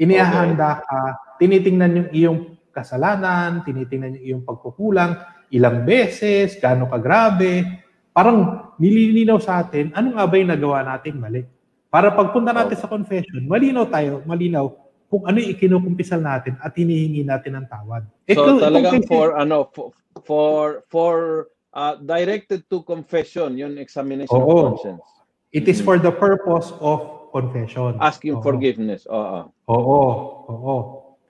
[0.00, 0.98] Inihahanda ka,
[1.36, 2.38] tinitingnan yung iyong
[2.72, 5.20] kasalanan, tinitingnan yung iyong pagkukulang,
[5.52, 7.84] ilang beses, gaano kagrabe.
[8.16, 11.44] Parang nililinaw sa atin, ano nga ba yung nagawa natin mali?
[11.92, 14.72] Para pagpunta natin sa confession, malinaw tayo, malinaw
[15.08, 18.08] kung ano yung ikinukumpisal natin at hinihingi natin ng tawad.
[18.28, 19.88] So, Ito- itong talagang kay- for, ano, for,
[20.24, 21.14] for, for
[21.78, 24.50] uh, directed to confession, yun examination Oo.
[24.50, 25.06] of conscience.
[25.54, 27.94] It is for the purpose of confession.
[28.02, 28.42] Asking Oo.
[28.42, 29.06] forgiveness.
[29.06, 29.54] Oo.
[29.70, 30.02] Oo,
[30.50, 30.76] oo.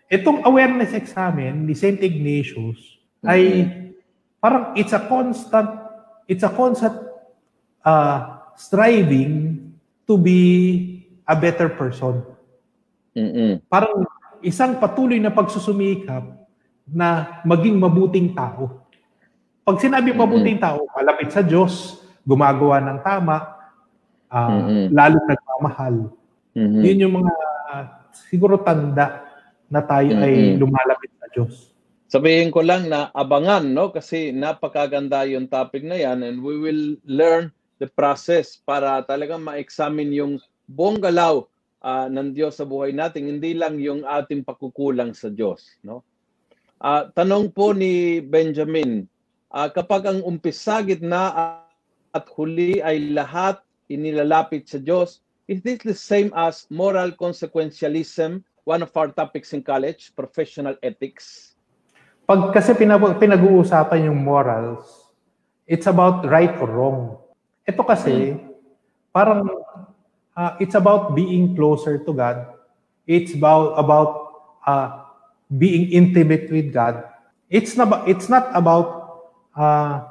[0.09, 2.01] Itong awareness examen ni St.
[2.01, 2.81] Ignatius
[3.29, 3.69] ay
[4.41, 5.69] parang it's a constant
[6.25, 6.97] it's a constant
[7.85, 9.69] uh, striving
[10.09, 10.41] to be
[11.29, 12.25] a better person.
[13.13, 13.61] Mm-mm.
[13.69, 14.09] Parang
[14.41, 16.25] isang patuloy na pagsusumikap
[16.89, 18.88] na maging mabuting tao.
[19.69, 23.37] Pag sinabi mabuting tao, malapit sa Diyos, gumagawa ng tama,
[24.33, 24.89] ah, Mm-mm.
[24.97, 25.97] lalo nagmamahal.
[26.57, 26.81] Mhm.
[26.89, 27.35] Yun yung mga
[28.33, 29.29] siguro tanda
[29.69, 30.65] na tayo ay Mm-mm.
[30.65, 31.69] lumalapit sa Diyos.
[32.09, 33.93] Sabihin ko lang na abangan, no?
[33.93, 40.17] Kasi napakaganda yung topic na yan and we will learn the process para talagang ma-examine
[40.17, 41.45] yung buong galaw
[41.85, 46.01] ah, ng Diyos sa buhay natin, hindi lang yung ating pagkukulang sa Diyos, no?
[46.81, 49.05] Ah, tanong po ni Benjamin,
[49.53, 51.61] ah, kapag ang umpisa, gitna
[52.13, 58.85] at huli ay lahat inilalapit sa Diyos, is this the same as moral consequentialism, one
[58.85, 61.57] of our topics in college, professional ethics?
[62.29, 64.85] Pag kasi pinag- pinag-uusapan yung morals,
[65.65, 67.01] it's about right or wrong.
[67.65, 68.37] Ito kasi,
[69.13, 69.49] parang
[70.37, 72.53] ah, it's about being closer to God.
[73.09, 74.11] It's about about
[74.69, 75.09] ah,
[75.49, 77.09] being intimate with God.
[77.49, 78.98] It's not it's not about
[79.59, 80.07] ah,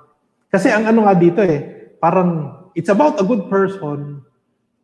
[0.51, 4.19] kasi ang ano nga dito eh, parang it's about a good person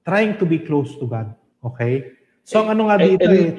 [0.02, 1.36] trying to be close to God.
[1.62, 2.16] Okay?
[2.44, 3.52] So ang ano nga Eh, dito eh, eh,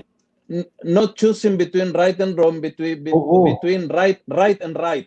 [0.60, 3.44] n- not choosing between right and wrong, between be- Oo.
[3.48, 5.04] between right right and right.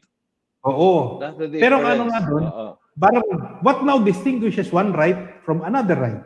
[0.65, 1.17] Oo.
[1.17, 1.63] That's the difference.
[1.65, 2.67] Pero ano nga doon, Oo.
[2.97, 3.25] Parang,
[3.61, 6.25] what now distinguishes one right from another right?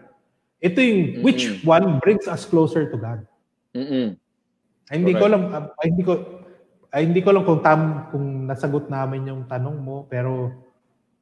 [0.64, 1.68] Ito yung, which Mm-mm.
[1.68, 3.28] one brings us closer to God?
[3.76, 4.16] Mm-mm.
[4.88, 5.28] Hindi ko Correct.
[5.36, 6.14] alam, ah, ay, hindi ko,
[6.92, 10.52] ay, hindi ko alam kung tam, kung nasagot namin yung tanong mo, pero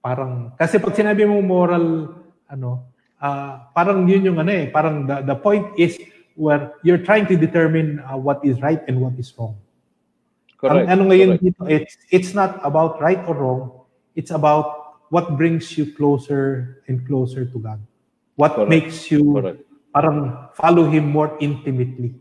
[0.02, 2.10] parang, kasi pag sinabi mo moral,
[2.50, 2.90] ano,
[3.22, 6.02] ah, parang yun yung ano eh, parang the, the point is
[6.34, 9.54] where you're trying to determine ah, what is right and what is wrong.
[10.58, 10.90] Correct.
[10.90, 11.44] Ang ano ngayon correct.
[11.46, 13.62] dito, it's, it's not about right or wrong.
[14.18, 17.80] It's about what brings you closer and closer to God.
[18.36, 18.70] What Correct.
[18.70, 19.62] makes you Correct.
[19.94, 22.16] parang follow Him more intimately.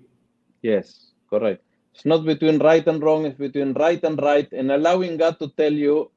[0.62, 1.62] Yes, correct.
[1.98, 5.50] It's not between right and wrong, it's between right and right and allowing God to
[5.50, 6.14] tell you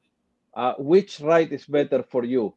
[0.54, 2.54] uh, which right is better for you.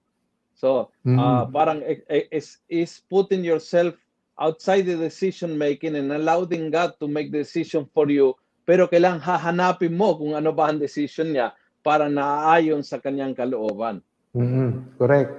[0.54, 1.50] So, uh, Mm.
[1.50, 3.98] parang i- i- is, is putting yourself
[4.38, 9.26] outside the decision making and allowing God to make the decision for you, pero kailangan
[9.26, 14.06] hahanapin mo kung ano ba ang decision niya para naaayon sa kanyang kalooban.
[14.38, 15.02] Mhm.
[15.02, 15.34] Correct.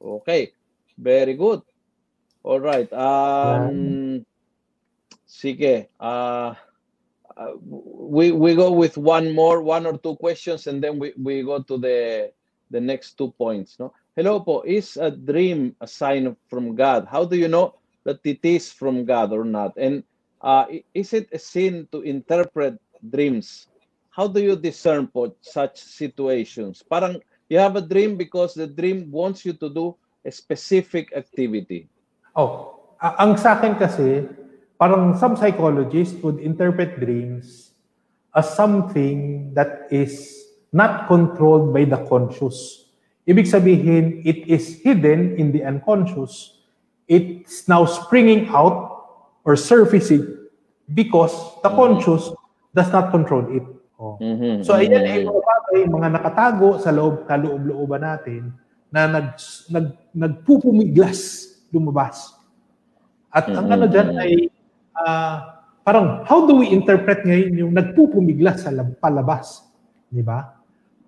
[0.00, 0.56] Okay.
[0.96, 1.60] Very good.
[2.40, 2.88] All right.
[2.96, 4.24] Um
[5.28, 5.92] sige.
[6.00, 6.56] Uh,
[7.40, 11.40] uh, we we go with one more, one or two questions and then we we
[11.40, 12.28] go to the
[12.68, 13.96] the next two points, no?
[14.14, 17.08] Hello po, is a dream a sign from God?
[17.08, 19.72] How do you know that it is from God or not?
[19.80, 20.04] And
[20.44, 23.72] uh, is it a sin to interpret dreams?
[24.12, 26.84] How do you discern po such situations?
[26.84, 31.88] Parang you have a dream because the dream wants you to do a specific activity.
[32.36, 34.28] Oh, ang sa akin kasi,
[34.80, 37.76] parang some psychologists would interpret dreams
[38.32, 40.40] as something that is
[40.72, 42.88] not controlled by the conscious.
[43.28, 46.64] Ibig sabihin, it is hidden in the unconscious.
[47.04, 49.04] It's now springing out
[49.44, 50.48] or surfacing
[50.96, 52.32] because the conscious
[52.72, 53.66] does not control it.
[54.00, 54.16] Oh.
[54.16, 58.56] Mhm, So ayan ay mga bagay, mga nakatago sa loob kaloob-looban natin
[58.88, 59.36] na nag,
[59.68, 62.32] nag nagpupumiglas lumabas.
[63.28, 64.48] At ang ano diyan ay
[65.04, 69.64] ah, parang how do we interpret ngayon yung nagpupumiglas sa lab- palabas,
[70.08, 70.60] di ba?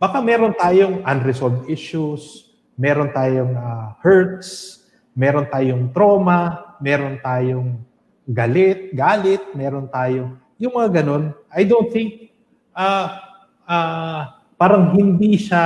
[0.03, 4.83] Baka meron tayong unresolved issues, meron tayong ah, hurts,
[5.15, 7.79] meron tayong trauma, meron tayong
[8.27, 11.35] galit, galit, meron tayong yung mga ganun.
[11.51, 12.31] I don't think
[12.73, 13.19] ah
[13.67, 14.21] ah,
[14.55, 15.65] parang hindi siya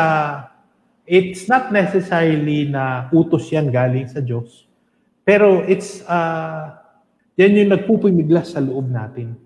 [1.06, 4.66] it's not necessarily na utos yan galing sa Diyos.
[5.22, 6.85] Pero it's ah
[7.36, 9.36] yan yung nagpupumiglas sa loob natin.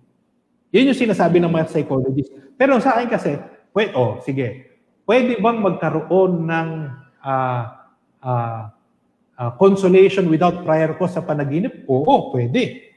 [0.70, 2.31] Yan yung sinasabi ng mga psychologists.
[2.55, 3.35] Pero sa akin kasi,
[3.74, 4.70] wait, oh, sige.
[5.03, 6.68] Pwede bang magkaroon ng
[7.26, 7.62] ah,
[8.22, 8.70] ah,
[9.35, 11.83] ah, consolation without prior cause sa panaginip?
[11.90, 12.94] Oo, pwede.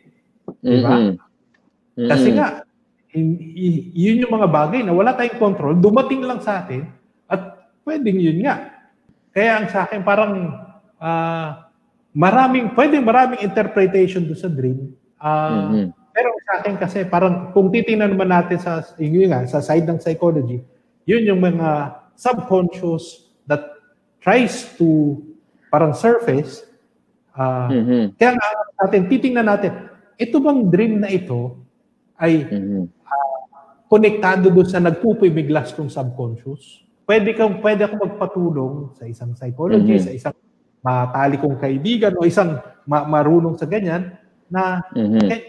[0.62, 0.96] Di ba?
[1.02, 1.18] Mhm.
[2.06, 2.62] Kasi nga,
[3.14, 6.90] yun yung mga bagay na wala tayong control, dumating lang sa atin,
[7.30, 8.74] at pwedeng yun nga.
[9.34, 10.54] Kaya ang sa akin, parang
[11.02, 11.73] ah,
[12.14, 14.94] maraming, pwedeng maraming interpretation do sa dream.
[15.18, 15.94] Ah, Mhm.
[16.14, 19.98] Pero sa akin kasi, parang kung titingnan naman natin sa, yun nga, sa side ng
[19.98, 20.62] psychology,
[21.10, 23.66] yun yung mga subconscious that
[24.22, 25.18] tries to
[25.68, 26.70] parang surface.
[27.34, 28.14] ah, Mhm.
[28.14, 28.48] Kaya nga
[28.86, 29.74] natin, titingnan natin,
[30.22, 31.66] ito bang dream na ito
[32.14, 32.86] ay Mhm.
[33.90, 36.86] konektado doon sa nagpupumiglas kong subconscious.
[37.04, 40.08] Pwede kang pwede akong magpatulong sa isang psychologist, Mhm.
[40.08, 40.36] sa isang
[40.84, 44.20] matali kong kaibigan o isang ma- marunong sa ganyan
[44.52, 45.32] na Mhm.
[45.32, 45.40] eh,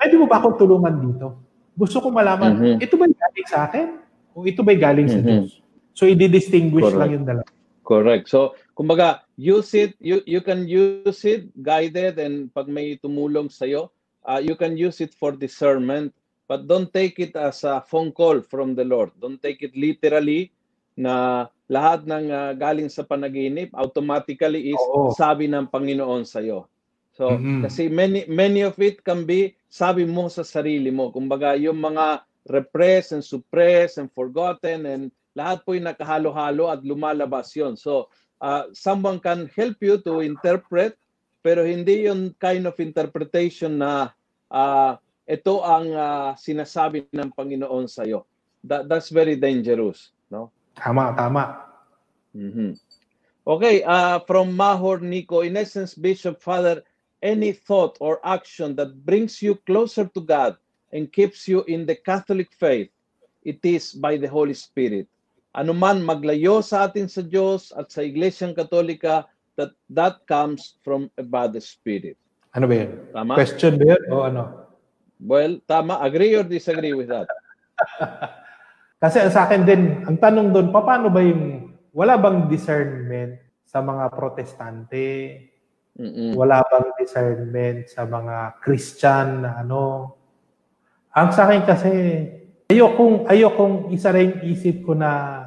[0.00, 1.44] pwede mo ba akong tulungan dito?
[1.76, 2.76] Gusto ko malaman, Mhm.
[2.82, 4.00] ito ba galing sa akin
[4.32, 5.26] o ito ba galing sa Mhm.
[5.28, 5.60] Diyos?
[5.92, 6.98] So i-distinguish Correct.
[6.98, 7.46] lang yung dalawa.
[7.84, 8.28] Correct.
[8.28, 13.88] So, kumbaga, use it, you, you can use it guided and pag may tumulong sa'yo,
[14.28, 16.12] uh, you can use it for discernment,
[16.44, 19.08] but don't take it as a phone call from the Lord.
[19.16, 20.52] Don't take it literally
[21.00, 25.12] na lahat ng uh, galing sa panaginip automatically is Oo.
[25.12, 26.64] sabi ng Panginoon sa'yo.
[27.12, 27.66] So, Mhm.
[27.66, 31.12] kasi many many of it can be sabi mo sa sarili mo.
[31.12, 37.52] Kumbaga, yung mga repressed and suppressed and forgotten and lahat po yung nakahalo-halo at lumalabas
[37.52, 37.76] yon.
[37.76, 38.08] So,
[38.40, 40.96] uh, someone can help you to interpret,
[41.44, 44.10] pero hindi yung kind of interpretation na
[44.48, 44.96] uh,
[45.28, 48.24] ito ang uh, sinasabi ng Panginoon sa iyo.
[48.64, 50.50] That, that's very dangerous, no?
[50.78, 51.44] Tama, tama.
[52.34, 52.78] Mhm.
[53.48, 56.84] Okay, uh, from Mahor Nico, in essence, Bishop Father,
[57.22, 60.56] any thought or action that brings you closer to God
[60.92, 62.92] and keeps you in the Catholic faith,
[63.42, 65.08] it is by the Holy Spirit.
[65.56, 69.24] Ano man maglayo sa atin sa Diyos at sa Iglesiyang Katolika,
[69.58, 72.14] that that comes from a bad spirit.
[72.54, 72.90] Ano ba yun?
[73.10, 73.32] Tama?
[73.34, 74.42] Question ba yun o ano?
[75.18, 75.98] Well, tama.
[75.98, 77.26] Agree or disagree with that?
[78.98, 84.10] Kasi sa akin din, ang tanong doon, paano ba yung, wala bang discernment sa mga
[84.10, 85.06] protestante?
[85.94, 86.34] Mm-mm.
[86.34, 90.14] Wala bang discernment sa mga Christian na ano?
[91.14, 91.90] Ang sa akin kasi,
[92.70, 95.42] ayokong, ayokong isa rin isip ko na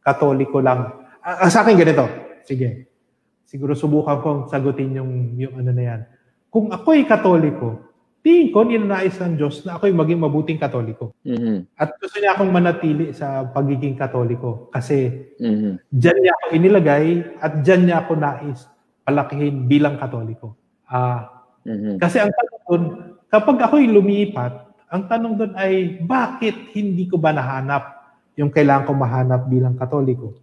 [0.00, 1.04] katoliko lang.
[1.20, 2.08] Ah, sa akin ganito.
[2.48, 2.88] Sige.
[3.44, 6.00] Siguro subukan kong sagutin yung, yung ano na yan.
[6.48, 7.87] Kung ako'y katoliko,
[8.28, 11.16] tingin ko ninanais ng Diyos na ako'y maging mabuting katoliko.
[11.24, 11.64] Mhm.
[11.80, 14.68] At gusto niya akong manatili sa pagiging katoliko.
[14.68, 15.08] Kasi
[15.40, 15.80] Mhm.
[15.88, 17.06] Diyan niya ako inilagay
[17.40, 18.60] at diyan niya ako nais
[19.08, 20.52] palakihin bilang katoliko.
[20.84, 21.96] Ah, Mhm.
[21.96, 22.82] kasi ang tanong doon,
[23.32, 24.52] kapag ako'y lumipat,
[24.92, 27.96] ang tanong doon ay bakit hindi ko ba nahanap
[28.36, 30.36] yung kailangan ko mahanap bilang katoliko?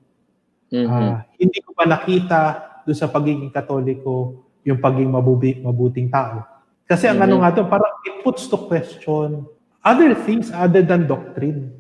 [0.73, 0.89] Mhm.
[0.89, 2.39] Ah, hindi ko ba nakita
[2.81, 6.41] doon sa pagiging katoliko yung pagiging mabubi, mabuting tao?
[6.85, 7.25] Kasi ang Mhm.
[7.25, 9.43] ano nga doon, parang it puts to question
[9.81, 11.73] other things other than doctrine.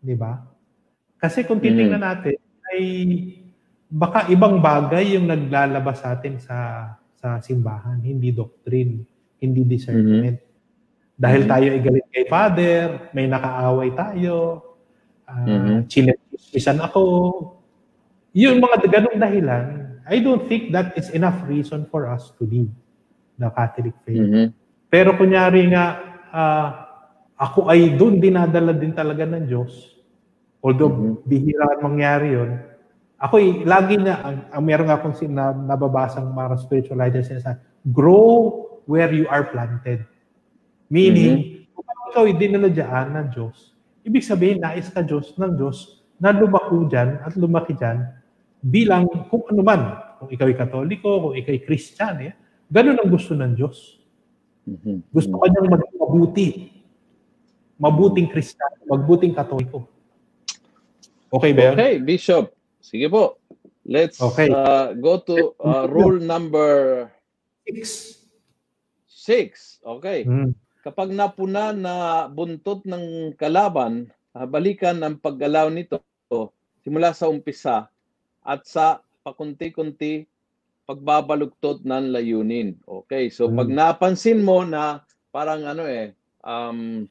[0.00, 0.40] Di ba?
[1.16, 2.36] Kasi kung titingnan natin,
[2.68, 2.80] ay
[3.88, 6.56] baka ibang bagay yung naglalabas sa atin sa
[7.16, 9.00] sa simbahan, hindi doctrine,
[9.40, 10.36] hindi discernment.
[11.16, 11.48] Dahil Mhm.
[11.48, 14.60] tayo ay galit kay Father, may nakaaway tayo,
[15.24, 15.88] uh, Mhm.
[15.88, 17.00] chismisan ako.
[18.36, 19.64] Yung mga ganong dahilan,
[20.04, 22.68] I don't think that is enough reason for us to leave
[23.38, 24.22] the Catholic faith.
[24.22, 24.46] Mhm.
[24.88, 25.84] Pero kunyari nga,
[26.30, 26.68] ah,
[27.34, 29.90] ako ay doon dinadala din talaga ng Diyos.
[30.62, 31.14] Although Mhm.
[31.26, 32.50] bihira mangyari yon
[33.18, 37.56] ako lagi na, ang, ang meron akong sin, na, nababasang mga spiritual writers na
[37.88, 40.04] grow where you are planted.
[40.92, 43.72] Meaning, kung ikaw ay dinala dyan ng Diyos,
[44.04, 48.04] ibig sabihin, nais ka Diyos ng Diyos na lumako dyan at lumaki dyan
[48.60, 49.82] bilang kung ano man.
[50.20, 52.32] Kung ikaw ay katoliko, kung ikaw ay Christian, eh,
[52.74, 54.02] ganun ang gusto ng Diyos.
[54.66, 55.06] Mhm.
[55.14, 56.46] Gusto ka niyang maging mabuti.
[57.78, 59.86] Mabuting Kristiyano, mabuting Katoliko.
[61.30, 61.74] Okay ba?
[61.74, 62.54] Okay, Bishop.
[62.78, 63.38] Sige po.
[63.84, 64.48] Let's Okay.
[64.48, 67.06] uh, go to uh, rule number
[67.66, 68.20] Six.
[69.08, 69.50] six.
[69.80, 70.24] Okay.
[70.24, 70.52] Mm.
[70.84, 71.94] Kapag napuna na
[72.28, 74.12] buntot ng kalaban,
[74.52, 75.96] balikan ang paggalaw nito
[76.84, 77.88] simula sa umpisa
[78.44, 80.28] at sa pakunti-kunti
[80.84, 82.76] pagbabalugtot ng layunin.
[82.84, 83.76] Okay, so pag Hmm.
[83.76, 85.00] napansin mo na
[85.32, 86.12] parang ano eh,
[86.44, 87.08] um,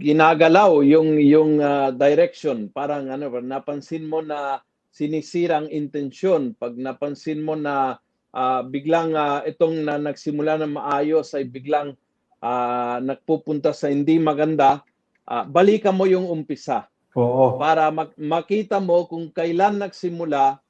[0.00, 4.60] ginagalaw yung yung ah, direction, parang ano, napansin mo na
[4.92, 7.96] sinisirang intensyon, pag napansin mo na
[8.36, 11.96] ah, biglang ah, itong na nagsimula na maayos ay biglang
[12.44, 14.84] ah, nagpupunta sa hindi maganda,
[15.24, 16.86] ah, balikan mo yung umpisa
[17.16, 17.56] Oo.
[17.56, 20.60] para mak- makita mo kung kailan nagsimula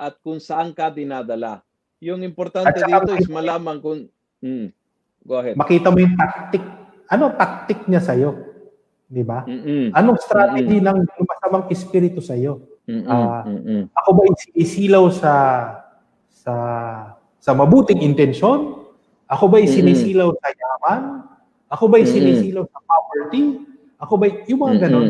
[0.00, 1.60] at kung saan ka dinadala.
[2.00, 4.08] Yung importante saka dito is malaman kung
[4.40, 4.66] mm,
[5.28, 5.54] go ahead.
[5.56, 6.64] Makita mo yung tactic.
[7.12, 8.30] Ano tactic niya sa'yo?
[9.04, 9.44] Di ba?
[9.44, 9.92] Mm-mm.
[9.92, 12.64] Anong strategy ng masamang espiritu sa'yo?
[12.88, 13.04] Mm-mm.
[13.04, 13.82] Mm-mm.
[13.92, 15.32] Ako ba isisilaw sa
[16.32, 16.54] sa
[17.36, 18.80] sa mabuting intensyon?
[19.28, 19.68] Ako ba Mm-mm.
[19.68, 21.00] sinisilaw sa yaman?
[21.68, 22.08] Ako ba Mm-mm.
[22.08, 23.60] sinisilaw sa poverty?
[24.00, 25.08] Ako ba yung mga ganon?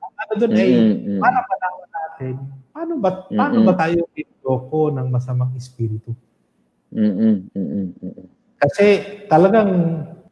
[0.00, 1.20] Ang Ano doon ay Mm-mm.
[1.20, 2.34] para malaman natin
[2.70, 3.68] paano ba paano Mm-mm.
[3.68, 6.16] ba tayo niloko ng masamang espiritu?
[6.90, 7.34] Mm-mm.
[7.54, 7.86] Mm-mm.
[7.98, 8.26] Mm-mm.
[8.60, 8.86] Kasi
[9.30, 9.70] talagang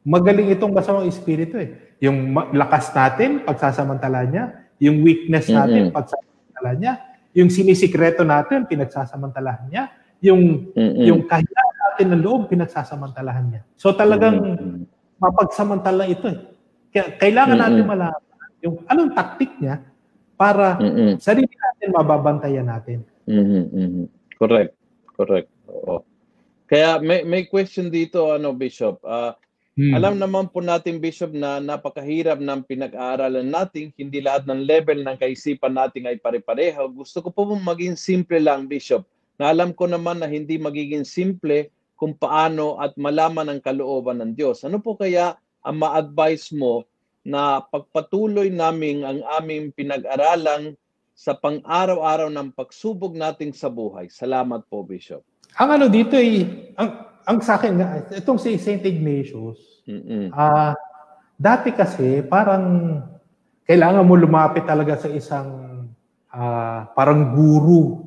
[0.05, 1.97] magaling itong masamang espiritu eh.
[2.05, 4.45] Yung lakas natin, pagsasamantala niya.
[4.79, 5.97] Yung weakness natin, Mm-mm.
[5.97, 6.93] pagsasamantala niya.
[7.35, 9.85] Yung sinisikreto natin, pinagsasamantalahan niya.
[10.23, 11.05] Yung Mm-mm.
[11.07, 13.63] yung kahilangan natin ng loob, pinagsasamantalahan niya.
[13.79, 14.87] So talagang Mm-mm.
[15.23, 16.39] mapagsamantala ito eh.
[16.91, 17.71] Kaya kailangan Mm-mm.
[17.79, 18.23] natin malaman
[18.59, 19.87] yung anong taktik niya
[20.35, 21.23] para Mm-mm.
[21.23, 23.07] sarili natin mababantayan natin.
[23.27, 24.05] Mhm, mhm.
[24.39, 24.75] Correct.
[25.15, 25.51] Correct.
[25.71, 26.03] Oo.
[26.69, 29.01] Kaya may may question dito ano Bishop.
[29.03, 29.35] Ah,
[29.79, 29.95] Hmm.
[29.95, 35.15] alam naman po natin Bishop na napakahirap ng pinag-aaralan natin, hindi lahat ng level ng
[35.23, 36.91] kaisipan natin ay pare-pareho.
[36.91, 39.07] Gusto ko po maging simple lang Bishop.
[39.39, 44.35] Na alam ko naman na hindi magiging simple kung paano at malaman ang kalooban ng
[44.35, 44.67] Diyos.
[44.67, 46.83] Ano po kaya ang ma-advise mo
[47.23, 50.75] na pagpatuloy namin ang aming pinag-aralan
[51.15, 54.11] sa pang-araw-araw ng pagsubok nating sa buhay.
[54.11, 55.23] Salamat po, Bishop.
[55.57, 56.45] Ang ano dito ay
[56.77, 58.85] ang ang sa akin nga, itong si St.
[58.85, 60.33] Ignatius, Mm-mm.
[60.33, 60.73] ah
[61.39, 62.99] dati kasi parang
[63.63, 65.49] kailangan mo lumapit talaga sa isang
[66.29, 68.05] ah, parang guru,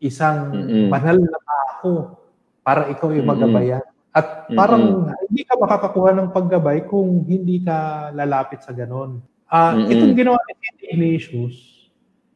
[0.00, 0.88] isang Mm-mm.
[0.92, 2.18] banal na tao
[2.64, 3.28] para ikaw ay Mm-mm.
[3.28, 3.84] magabayan.
[4.14, 9.18] At parang hindi ka makakakuha ng paggabay kung hindi ka lalapit sa ganon.
[9.50, 9.90] Ah, Mm-mm.
[9.90, 10.78] itong ginawa ni St.
[10.88, 11.56] Ignatius,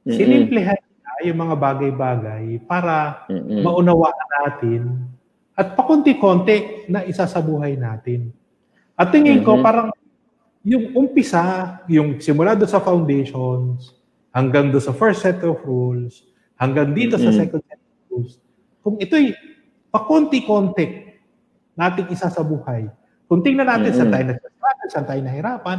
[0.05, 0.17] Mm-mm.
[0.17, 0.79] sinimplihan
[1.25, 3.63] yung mga bagay-bagay para Mm-mm.
[3.63, 4.83] maunawaan natin
[5.53, 8.31] at pakunti-konti na isa sa buhay natin.
[8.95, 9.63] At tingin ko Mhm.
[9.63, 9.89] parang
[10.63, 13.95] yung umpisa, yung simula doon sa foundations,
[14.31, 16.23] hanggang doon sa first set of rules,
[16.55, 17.41] hanggang dito sa Mm-mm.
[17.41, 18.33] second set of rules,
[18.83, 19.35] kung ito'y
[19.89, 20.87] pakonti-konti
[21.75, 22.87] nating isa sa buhay,
[23.27, 24.15] kung tingnan natin saan Mm-mm.
[24.15, 25.79] tayo nagsastruggle, saan tayo nahirapan,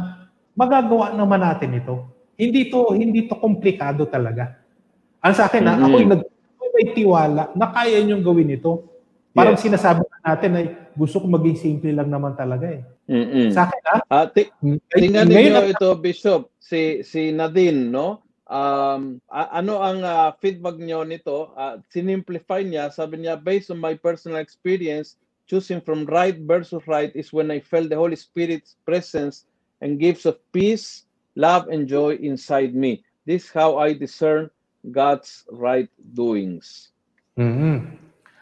[0.52, 1.96] magagawa naman natin ito.
[2.36, 4.59] Hindi to hindi to komplikado talaga.
[5.20, 5.86] Ang sa akin, na Mm-mm.
[5.86, 6.22] ako'y nag
[6.70, 8.86] may tiwala na kaya niyong gawin ito.
[9.34, 9.62] Parang Yes.
[9.66, 12.82] sinasabi natin ay gusto ko maging simple lang naman talaga eh.
[13.10, 13.50] Mm-mm.
[13.50, 13.96] Sa akin, ha?
[14.06, 14.78] Ah, ti- Ay,
[15.10, 18.22] Tingnan ngayon ninyo na- ito, Bishop, si si Nadine, no?
[18.46, 21.52] Um, a- ano ang ah, feedback niyo nito?
[21.52, 27.10] Uh, sinimplify niya, sabi niya, based on my personal experience, choosing from right versus right
[27.12, 29.44] is when I felt the Holy Spirit's presence
[29.82, 31.04] and gifts of peace,
[31.34, 33.02] love, and joy inside me.
[33.26, 34.48] This is how I discern
[34.84, 36.90] God's right doings.
[37.36, 38.00] Mhm.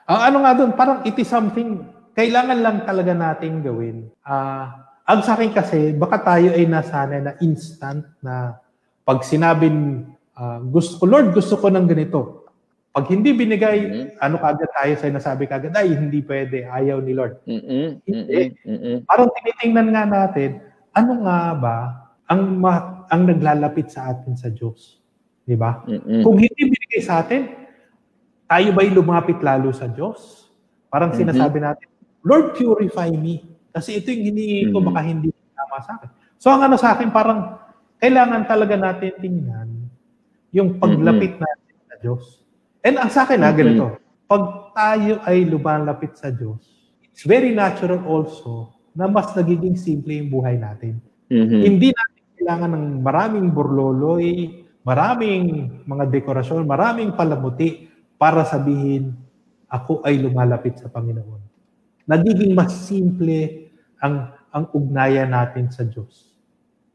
[0.09, 1.85] Ang ano nga doon, parang it is something,
[2.15, 4.09] kailangan lang talaga nating gawin.
[4.23, 8.57] Ah, ang sa akin kasi, baka tayo ay nasanay na instant na
[9.03, 12.49] pag sinabing, ah, gusto ko, Lord, gusto ko ng ganito.
[12.89, 14.07] Pag hindi binigay, Mhm.
[14.19, 17.39] ano kagad tayo sa nasabi kagad, ay, hindi pwede, ayaw ni Lord.
[17.45, 18.57] Mm-mm, Hindi.
[18.65, 18.97] mm-mm.
[19.05, 20.59] Parang tinitingnan nga natin,
[20.97, 21.77] ano nga ba
[22.27, 24.99] ang, ma- ang naglalapit sa atin sa Diyos?
[25.49, 25.81] Di ba?
[25.89, 26.21] Mm-mm.
[26.21, 27.49] Kung hindi binigay sa atin,
[28.45, 30.53] tayo ba'y lumapit lalo sa Diyos?
[30.93, 31.25] Parang Mhm.
[31.25, 31.89] sinasabi natin,
[32.21, 33.49] Lord, purify me.
[33.73, 34.87] Kasi ito yung hinihingi ko, Mhm.
[34.93, 36.11] baka hindi tama sa akin.
[36.37, 37.57] So ang ano sa akin, parang
[37.97, 39.69] kailangan talaga natin tingnan
[40.53, 42.45] yung paglapit natin sa Diyos.
[42.85, 43.57] And ang sa akin, ha, Mhm.
[43.57, 43.85] ganito,
[44.29, 44.45] pag
[44.77, 46.61] tayo ay lumalapit sa Diyos,
[47.09, 51.01] it's very natural also na mas nagiging simple yung buhay natin.
[51.33, 51.61] Mhm.
[51.65, 55.45] Hindi natin kailangan ng maraming burloloy, maraming
[55.85, 59.13] mga dekorasyon, maraming palamuti para sabihin,
[59.69, 61.45] ako ay lumalapit sa Panginoon.
[62.09, 63.69] Nagiging mas simple
[64.01, 66.33] ang ang ugnayan natin sa Diyos.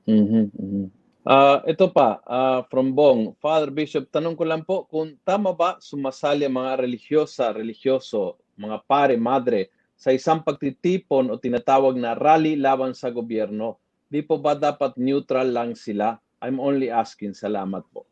[0.09, 0.85] Mhm, mhm.
[1.23, 3.31] Ah, ito pa, ah, from Bong.
[3.39, 8.83] Father Bishop, tanong ko lang po kung tama ba sumasali ang mga religyosa, religyoso, mga
[8.83, 13.79] pare, madre, sa isang pagtitipon o tinatawag na rally laban sa gobyerno.
[14.11, 16.19] Di po ba dapat neutral lang sila?
[16.43, 17.33] I'm only asking.
[17.33, 18.03] Salamat po.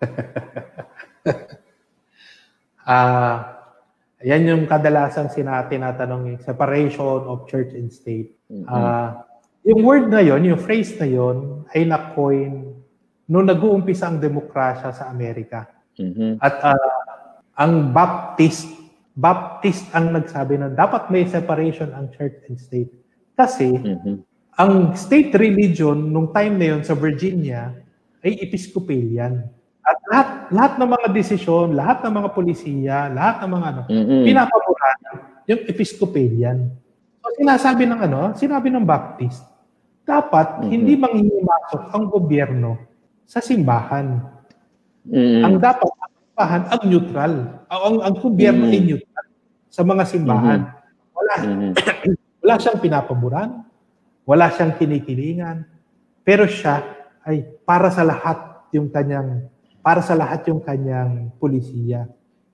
[2.88, 3.60] Ah,
[4.24, 8.32] yan yung kadalasan sina tinatanong yung separation of church and state.
[8.48, 8.64] Mhm.
[8.64, 9.28] Ah,
[9.60, 12.72] yung word na yon, yung phrase na yon ay na-coin
[13.28, 15.68] nung nag-uumpisa ang demokrasya sa Amerika.
[16.00, 16.80] Mhm, At ah,
[17.60, 18.72] ang Baptist,
[19.12, 22.88] Baptist ang nagsabi na dapat may separation ang church and state.
[23.36, 24.24] Kasi mhm,
[24.58, 27.70] ang state religion nung time na yon sa Virginia
[28.20, 29.46] ay Episcopalian.
[29.86, 34.22] At lahat, lahat ng mga desisyon, lahat ng mga polisiya, lahat ng mga ano, mhm,
[34.26, 34.98] pinapaboran
[35.48, 36.58] yung Episcopalian.
[37.22, 39.46] So sinasabi ng ano, sinabi ng Baptist,
[40.02, 40.68] dapat Mhm.
[40.68, 42.70] hindi manghihimasok ang gobyerno
[43.24, 44.18] sa simbahan.
[45.06, 47.32] mhm, Ang dapat ang simbahan ang neutral.
[47.70, 48.72] Ang ang, ang gobyerno Mhm.
[48.74, 49.26] ay neutral
[49.70, 50.60] sa mga simbahan.
[51.14, 51.70] Wala mhm,
[52.42, 53.48] wala siyang pinapaboran,
[54.28, 55.64] wala siyang kinikilingan,
[56.20, 56.84] pero siya
[57.24, 59.48] ay para sa lahat yung kanyang
[59.80, 62.04] para sa lahat yung kanyang pulisiya.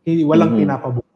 [0.06, 0.58] Hindi walang Mhm.
[0.62, 1.12] pinapaboran.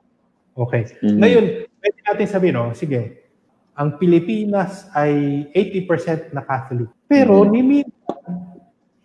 [0.59, 0.83] Okay.
[0.99, 1.19] mhm.
[1.23, 1.45] Ngayon,
[1.79, 3.31] pwede natin sabihin, no, sige,
[3.79, 6.91] ang Pilipinas ay 80% na Catholic.
[7.07, 7.51] Pero Mhm.
[7.55, 8.19] ni minsan,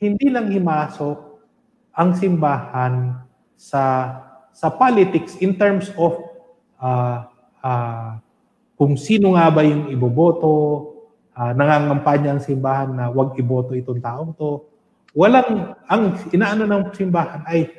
[0.01, 1.17] hindi lang himasok
[1.93, 3.21] ang simbahan
[3.53, 3.83] sa
[4.49, 6.17] sa politics in terms of
[6.77, 7.29] ah,
[7.61, 8.17] ah,
[8.75, 10.51] kung sino nga ba yung iboboto,
[11.35, 14.63] ah, nangangampanya ang simbahan na wag iboto itong taong to.
[15.13, 17.69] Walang, ang inaano ng simbahan ay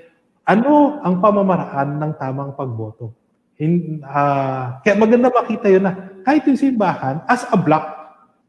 [0.46, 3.10] ano ang pamamaraan ng tamang pagboto.
[3.58, 7.86] In, ah, kaya maganda makita yun na kahit yung simbahan, as a block,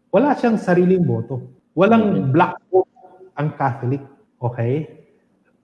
[0.10, 1.41] wala siyang sariling boto.
[1.76, 2.32] Walang Mhm.
[2.34, 2.89] block vote
[3.36, 4.01] ang Catholic.
[4.39, 4.74] Okay?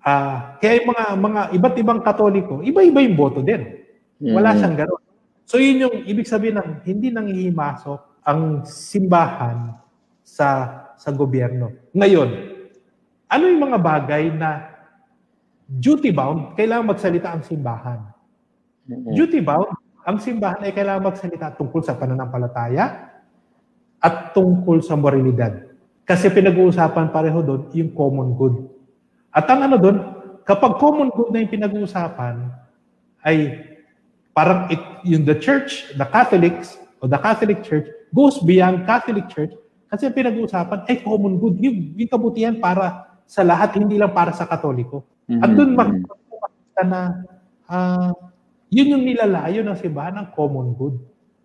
[0.02, 3.80] Ah, kaya yung mga, mga iba't ibang katoliko, iba-iba yung boto din.
[4.22, 4.58] Wala Mhm.
[4.58, 5.04] siyang gano'n.
[5.46, 9.74] So yun yung ibig sabihin ng hindi nang hihimasok ang simbahan
[10.22, 11.74] sa sa gobyerno.
[11.98, 12.30] Ngayon,
[13.26, 14.70] ano yung mga bagay na
[15.66, 18.00] duty bound, kailangan magsalita ang simbahan.
[18.86, 19.74] Duty bound,
[20.06, 23.10] ang simbahan ay kailangan magsalita tungkol sa pananampalataya
[23.98, 25.74] at tungkol sa moralidad.
[26.06, 28.70] Kasi pinag-uusapan pareho doon yung common good.
[29.34, 29.98] At ang ano doon,
[30.46, 32.46] kapag common good na yung pinag-uusapan,
[33.26, 33.58] ay
[34.38, 39.56] parang it, yung the church, the Catholics, o the Catholic Church, goes beyond Catholic Church
[39.92, 41.60] kasi ang pinag-uusapan ay common good.
[41.60, 45.04] Yung, yung kabutihan para sa lahat, hindi lang para sa Katoliko.
[45.40, 47.00] At Mhm, doon makikita na
[47.72, 48.12] ah,
[48.72, 50.96] yun yung nilalayo ng simbahan ng common good.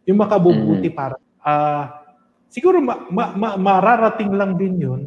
[0.06, 2.06] Yung makabubuti para ah,
[2.50, 5.02] siguro ma, ma, ma, mararating lang din yun.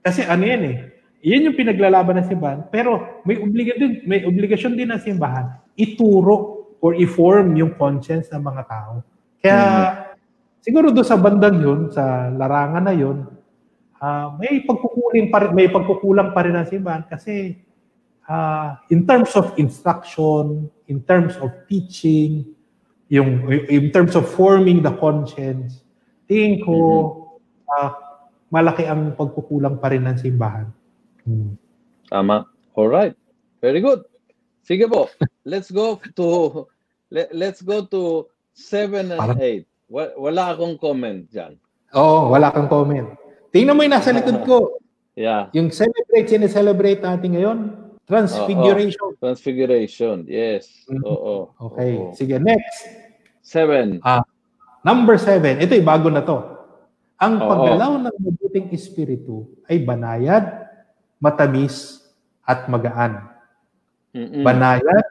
[0.00, 0.76] Kasi ano yan eh,
[1.24, 2.60] yan yung pinaglalaban ng simbahan.
[2.68, 8.40] Pero may obligasyon din, may obligasyon din ng simbahan ituro or i-form yung conscience ng
[8.40, 9.04] mga tao.
[9.40, 10.05] Kaya mm-hmm.
[10.66, 13.22] Siguro do sa bandang yun, sa larangan na yun,
[14.02, 17.62] uh, may pagkukulang pa rin, may pagkukulang pa rin ng simbahan kasi
[18.26, 22.50] uh, in terms of instruction, in terms of teaching,
[23.06, 25.86] yung in terms of forming the conscience,
[26.26, 27.70] tingin ko mm-hmm.
[27.70, 27.90] uh,
[28.50, 30.66] malaki ang pagkukulang pa rin ng simbahan.
[31.22, 31.54] Hmm.
[32.10, 32.50] Tama.
[32.74, 33.14] All right.
[33.62, 34.02] Very good.
[34.66, 35.06] Sige po.
[35.46, 36.26] Let's go to
[37.14, 38.26] let, let's go to
[38.58, 39.62] 7 and 8.
[39.92, 41.54] Wala akong comment diyan.
[41.94, 43.14] Oo, wala kang comment.
[43.54, 44.56] Tingnan mo yung nasa likod ko.
[45.14, 45.46] yeah.
[45.54, 47.58] Yung celebrate, sine-celebrate natin ngayon.
[48.06, 49.02] Transfiguration.
[49.02, 49.22] Oh, oh.
[49.22, 50.86] Transfiguration, yes.
[50.90, 51.02] Mm-hmm.
[51.06, 51.34] Oo.
[51.70, 52.12] Okay, Oo.
[52.14, 52.86] sige, next.
[53.46, 54.02] Seven.
[54.02, 54.26] Ah,
[54.82, 55.62] number seven.
[55.62, 56.38] Ito yung bago na to.
[57.22, 57.46] Ang Oo.
[57.46, 60.66] paggalaw ng mabuting espiritu ay banayad,
[61.22, 62.02] matamis,
[62.46, 63.26] at magaan.
[64.16, 64.42] Mm-mm.
[64.42, 65.06] banayad,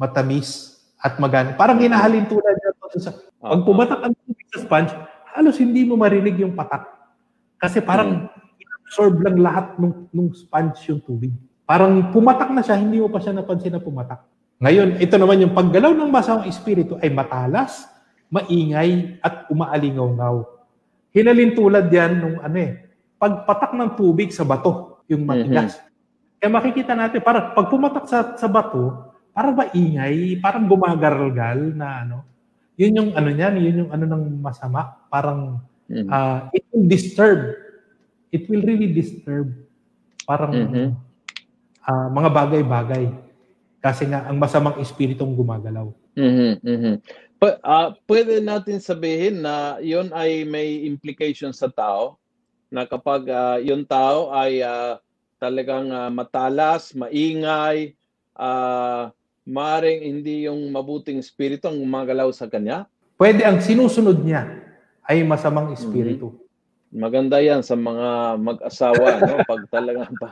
[0.00, 1.54] matamis, at magaan.
[1.54, 3.12] Parang hinahalin tulad niya to sa
[3.42, 4.94] pag pumatak ang tubig sa sponge,
[5.34, 6.86] halos hindi mo marinig yung patak.
[7.58, 8.86] Kasi parang mm.
[8.86, 11.34] absorb lang lahat ng nung sponge yung tubig.
[11.66, 14.22] Parang pumatak na siya, hindi mo pa siya napansin na pumatak.
[14.62, 17.82] Ngayon, ito naman yung paggalaw ng masamang espiritu ay matalas,
[18.30, 20.46] maingay, at umaalingaw-ngaw.
[21.10, 22.86] Hinalin tulad yan nung ano eh,
[23.18, 25.82] pagpatak ng tubig sa bato, yung matigas.
[25.82, 26.38] Mm-hmm.
[26.38, 32.31] Kaya makikita natin, para pag pumatak sa, sa bato, parang maingay, parang gumagargal na ano.
[32.80, 34.96] Yun yung ano niyan, yun yung ano ng masama.
[35.12, 35.60] Parang
[35.90, 36.08] mm-hmm.
[36.08, 37.40] uh, it will disturb.
[38.32, 39.52] It will really disturb.
[40.24, 40.88] Parang mm-hmm.
[41.84, 43.04] uh, mga bagay-bagay.
[43.82, 45.90] Kasi nga, ang masamang espiritong gumagalaw.
[46.16, 46.52] Mm-hmm.
[46.62, 46.94] mm-hmm.
[47.42, 52.14] P- uh, pwede natin sabihin na yun ay may implication sa tao
[52.70, 54.94] na kapag uh, yung tao ay uh,
[55.42, 57.98] talagang uh, matalas, maingay,
[58.38, 59.10] uh,
[59.42, 62.86] maring hindi yung mabuting espiritu ang gumagalaw sa kanya?
[63.18, 64.62] Pwede ang sinusunod niya
[65.06, 66.32] ay masamang espiritu.
[66.32, 66.98] Mm-hmm.
[66.98, 69.34] Maganda yan sa mga mag-asawa, no?
[69.50, 70.28] Pag talagang pa.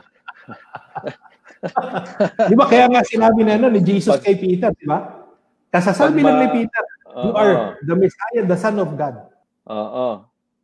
[2.49, 5.25] di ba kaya nga sinabi na ano, ni Jesus Pag, kay Peter, di ba?
[5.71, 6.83] Kasasabi lang ni Peter,
[7.23, 7.53] you uh, are
[7.85, 9.15] the Messiah, the Son of God.
[9.69, 9.75] Oo.
[9.75, 10.15] Uh, uh.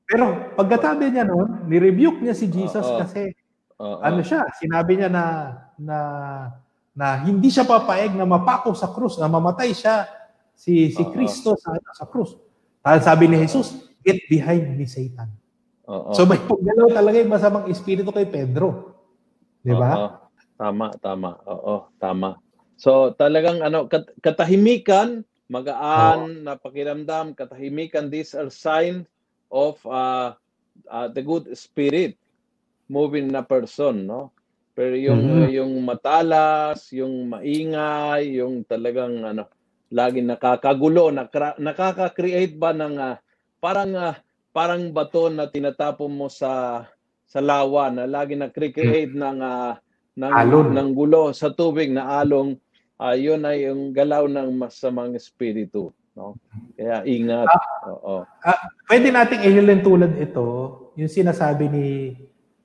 [0.08, 3.00] Pero pagkatabi niya noon, ni-rebuke niya si Jesus uh, uh.
[3.04, 3.36] kasi
[3.78, 4.02] Uh-oh.
[4.02, 4.41] Ano siya?
[4.58, 5.24] Sinabi niya na
[5.78, 5.98] na
[6.98, 10.10] na hindi siya papayag na mapako sa krus, na mamatay siya
[10.58, 12.34] si si Kristo sa sa krus.
[12.82, 15.30] Dahil sabi ni Jesus, get behind me Satan.
[15.86, 16.18] Uh-oh.
[16.18, 18.98] So may paggalaw talaga yung masamang espiritu kay Pedro.
[19.62, 20.26] Di ba?
[20.58, 21.38] Tama, tama.
[21.45, 22.41] Oo, tama.
[22.82, 25.22] So talagang ano kat- katahimikan,
[25.54, 29.06] magaan na pakiramdam, katahimikan these are sign
[29.54, 30.34] of uh,
[30.89, 32.18] uh, the good spirit
[32.89, 34.34] moving na person, no?
[34.78, 35.49] Pero yung mm-hmm.
[35.57, 39.49] yung matalas, yung maingay, yung talagang ano,
[39.89, 43.17] laging nakakagulo, nakra- nakaka-create ba ng uh,
[43.57, 44.13] parang uh,
[44.53, 46.86] parang bato na tinatapon mo sa
[47.25, 49.17] sa lawa na lagi na create mm-hmm.
[49.17, 49.73] ng uh,
[50.17, 50.73] ng alon.
[50.73, 52.57] ng gulo sa tubig na along
[53.01, 56.34] uh, yun ay yung galaw ng masamang espiritu no
[56.73, 58.59] kaya ingat ah, oo ah,
[58.89, 60.45] pwede nating ihilin tulad ito
[60.97, 61.86] yung sinasabi ni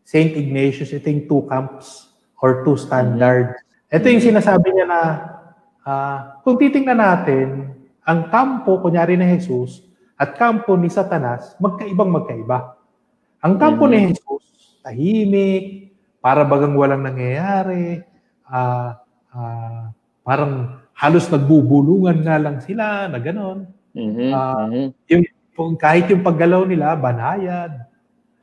[0.03, 0.34] St.
[0.34, 2.11] Ignatius, ito yung two camps
[2.42, 3.55] or two standards.
[3.88, 5.00] Ito yung sinasabi niya na
[5.86, 7.70] uh, kung titingnan natin,
[8.03, 9.86] ang kampo, kunyari na Jesus,
[10.18, 12.78] at kampo ni Satanas, magkaibang magkaiba.
[13.42, 14.07] Ang kampo mm-hmm.
[14.07, 14.44] ni Jesus,
[14.82, 15.64] tahimik,
[16.22, 18.03] para bagang walang nangyayari,
[18.46, 18.94] uh,
[19.34, 19.90] uh,
[20.22, 23.59] parang halos nagbubulungan nga lang sila, na gano'n.
[23.94, 24.30] Mm-hmm.
[24.30, 24.66] Uh,
[25.11, 25.22] yung,
[25.78, 27.82] kahit yung paggalaw nila, banayad,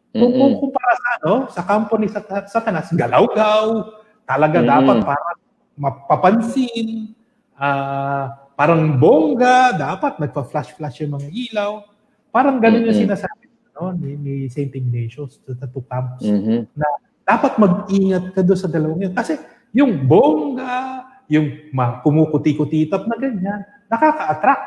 [0.09, 0.57] kung, mm-hmm.
[0.57, 3.93] kung para sa, ano, sa kampo ni Sat- Satanas, galaw-gaw,
[4.25, 4.73] talaga mm-hmm.
[4.73, 5.29] dapat para
[5.77, 7.13] mapapansin,
[7.53, 8.25] uh,
[8.57, 11.71] parang bongga, dapat nagpa-flash-flash yung mga ilaw.
[12.33, 12.89] Parang ganun mm-hmm.
[12.89, 13.45] yung sinasabi
[13.77, 14.73] no, ni, ni St.
[14.73, 16.25] Ignatius sa two camps.
[16.25, 16.73] Mm-hmm.
[16.73, 16.87] Na
[17.23, 19.13] dapat mag-ingat ka doon sa dalawang yun.
[19.13, 19.37] Kasi
[19.71, 21.69] yung bongga, yung
[22.01, 24.65] kumukuti-kutitap na ganyan, nakaka-attract.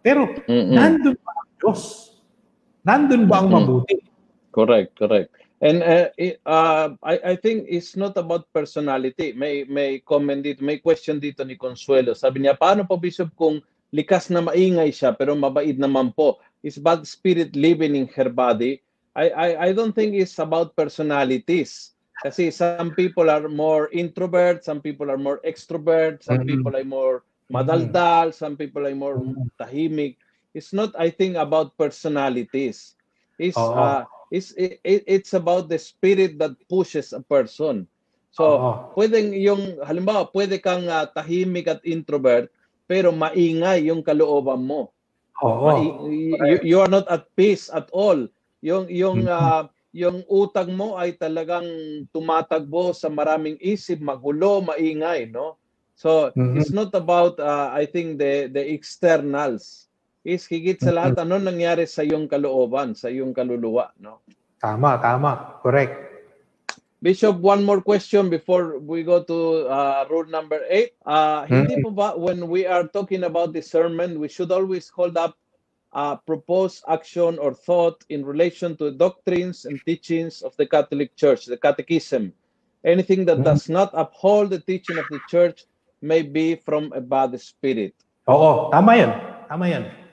[0.00, 0.72] Pero mm-hmm.
[0.72, 1.80] nandun ba ang Diyos?
[2.86, 4.05] Nandun ba ang mabuti?
[4.56, 5.36] Correct, correct.
[5.60, 6.08] And uh,
[6.48, 9.36] uh, I, I think it's not about personality.
[9.36, 12.16] May may comment dito, may question dito ni Consuelo.
[12.16, 13.60] Sabi niya, paano po Bishop kung
[13.92, 16.40] likas na maingay siya pero mabait naman po?
[16.64, 18.80] Is bad spirit living in her body?
[19.16, 21.96] I, I, I don't think it's about personalities.
[22.24, 26.52] Kasi some people are more introvert, some people are more extrovert, some mm-hmm.
[26.52, 29.20] people are more madaldal, some people are more
[29.60, 30.16] tahimik.
[30.56, 32.96] It's not, I think, about personalities
[33.40, 33.76] Oo.
[33.76, 34.04] uh,
[34.36, 37.88] is it, it's about the spirit that pushes a person.
[38.36, 38.70] So, Oo.
[38.92, 42.52] pwedeng yung halimbawa, pwede kang ah, tahimik at introvert
[42.86, 44.92] pero maingay yung kalooban mo.
[45.42, 45.66] Oo.
[45.66, 45.96] Mai-
[46.46, 48.28] you, you are not at peace at all.
[48.62, 49.66] Yung yung ah,
[49.96, 51.64] yung utang mo ay talagang
[52.12, 55.56] tumatagbo sa maraming isip, magulo, maingay, no?
[55.96, 56.60] So, Mhm.
[56.60, 59.85] it's not about ah, I think the the externals.
[60.26, 64.26] Is higit sa lahat ano nangyari sa iyong kalooban, sa iyong kaluluwa, no?
[64.58, 65.62] Tama, tama.
[65.62, 65.94] Correct.
[66.98, 70.98] Bishop, one more question before we go to uh, rule number eight.
[71.06, 75.38] Uh, Hindi po ba, when we are talking about discernment, we should always hold up
[75.94, 81.46] uh, proposed action or thought in relation to doctrines and teachings of the Catholic Church,
[81.46, 82.34] the Catechism.
[82.82, 83.46] Anything that Mhm.
[83.46, 85.70] does not uphold the teaching of the Church
[86.02, 87.94] may be from a bad spirit.
[88.26, 89.12] Oo, tama yan.
[89.46, 90.05] Tama yan.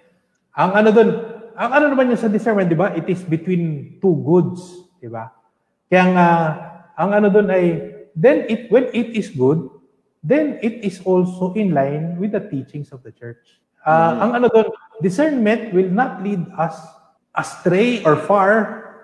[0.54, 1.10] Ang ano doon,
[1.58, 2.94] ang ano naman yung sa discernment, di ba?
[2.94, 4.62] It is between two goods,
[5.02, 5.34] di ba?
[5.90, 6.28] Kaya nga,
[6.94, 7.66] ang ano doon ay,
[8.14, 9.66] then it, when it is good,
[10.22, 13.42] then it is also in line with the teachings of the church.
[13.84, 14.20] Ah, Mhm.
[14.22, 14.68] Ang ano doon,
[15.02, 16.78] discernment will not lead us
[17.34, 18.50] astray or far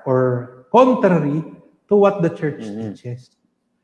[0.06, 0.20] or
[0.70, 1.41] contrary
[1.89, 2.93] to what the church Mhm.
[2.93, 3.34] teaches.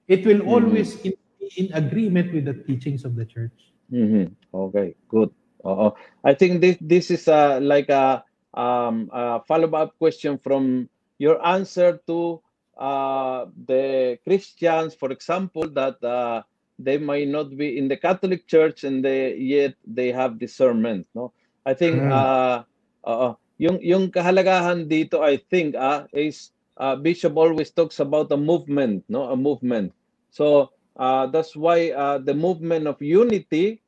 [0.06, 0.54] It will Mhm.
[0.54, 1.18] always in,
[1.58, 3.74] in agreement with the teachings of the church.
[3.90, 4.38] Mhm.
[4.54, 5.34] Okay, good.
[5.66, 5.98] Oo.
[6.24, 12.00] I think this this is a like a um a follow-up question from your answer
[12.08, 12.42] to
[12.78, 16.44] uh the Christians, for example, that uh
[16.78, 21.34] they may not be in the Catholic Church and they yet they have discernment, no?
[21.66, 22.12] I think Mm.
[22.12, 22.64] uh
[23.08, 23.38] oo.
[23.58, 29.08] yung yung kahalagahan dito I think ah is uh, Bishop always talks about a movement,
[29.08, 29.32] no?
[29.32, 29.96] A movement.
[30.36, 33.80] So uh, that's why uh, the movement of unity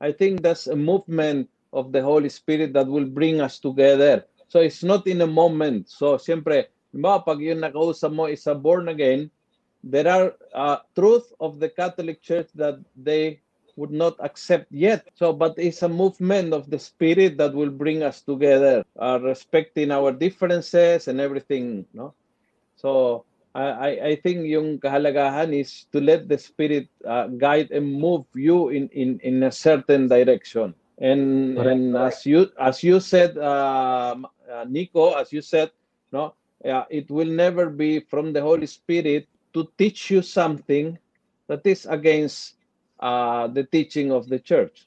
[0.00, 4.24] I think that's a movement of the Holy Spirit that will bring us together.
[4.48, 5.88] So it's not in a moment.
[5.88, 9.30] So siyempre, diba, pag nakausap mo is a born again,
[9.82, 13.40] there are uh, truth of the Catholic Church that they
[13.76, 15.06] would not accept yet.
[15.14, 19.90] So, but it's a movement of the Spirit that will bring us together, uh, respecting
[19.90, 21.86] our differences and everything.
[21.92, 22.14] No,
[22.76, 23.24] so
[23.56, 28.28] I I I think yung kahalagahan is to let the Spirit uh, guide and move
[28.36, 30.76] you in in in a certain direction.
[31.00, 35.72] And Correct, and as you as you said, uh, uh, Nico, as you said,
[36.12, 39.24] no, uh, it will never be from the Holy Spirit
[39.56, 41.00] to teach you something
[41.48, 42.60] that is against
[43.00, 44.84] uh, the teaching of the church.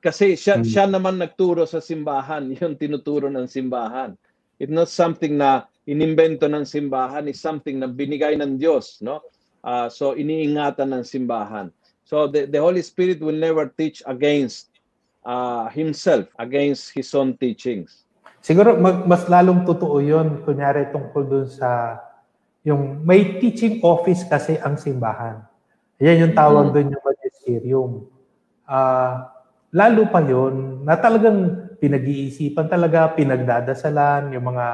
[0.00, 0.64] Kasi siya, Mm.
[0.64, 4.16] siya naman nagturo sa simbahan, yung tinuturo ng simbahan.
[4.56, 9.22] It's not something na inimbento ng simbahan, it's something na binigay ng Diyos, no?
[9.62, 11.70] Ah, so iniingatan ng simbahan.
[12.06, 14.70] So the, the Holy Spirit will never teach against
[15.26, 18.06] uh, himself, against his own teachings.
[18.42, 21.98] Siguro mag, mas lalong totoo yun, kunyari tungkol dun sa
[22.62, 25.42] yung may teaching office kasi ang simbahan.
[25.98, 26.72] Ayan yung tawag Mhm.
[26.74, 27.90] doon yung magisterium.
[28.66, 29.30] Ah,
[29.70, 34.66] lalo pa yon na talagang pinag-iisipan talaga, pinagdadasalan, yung mga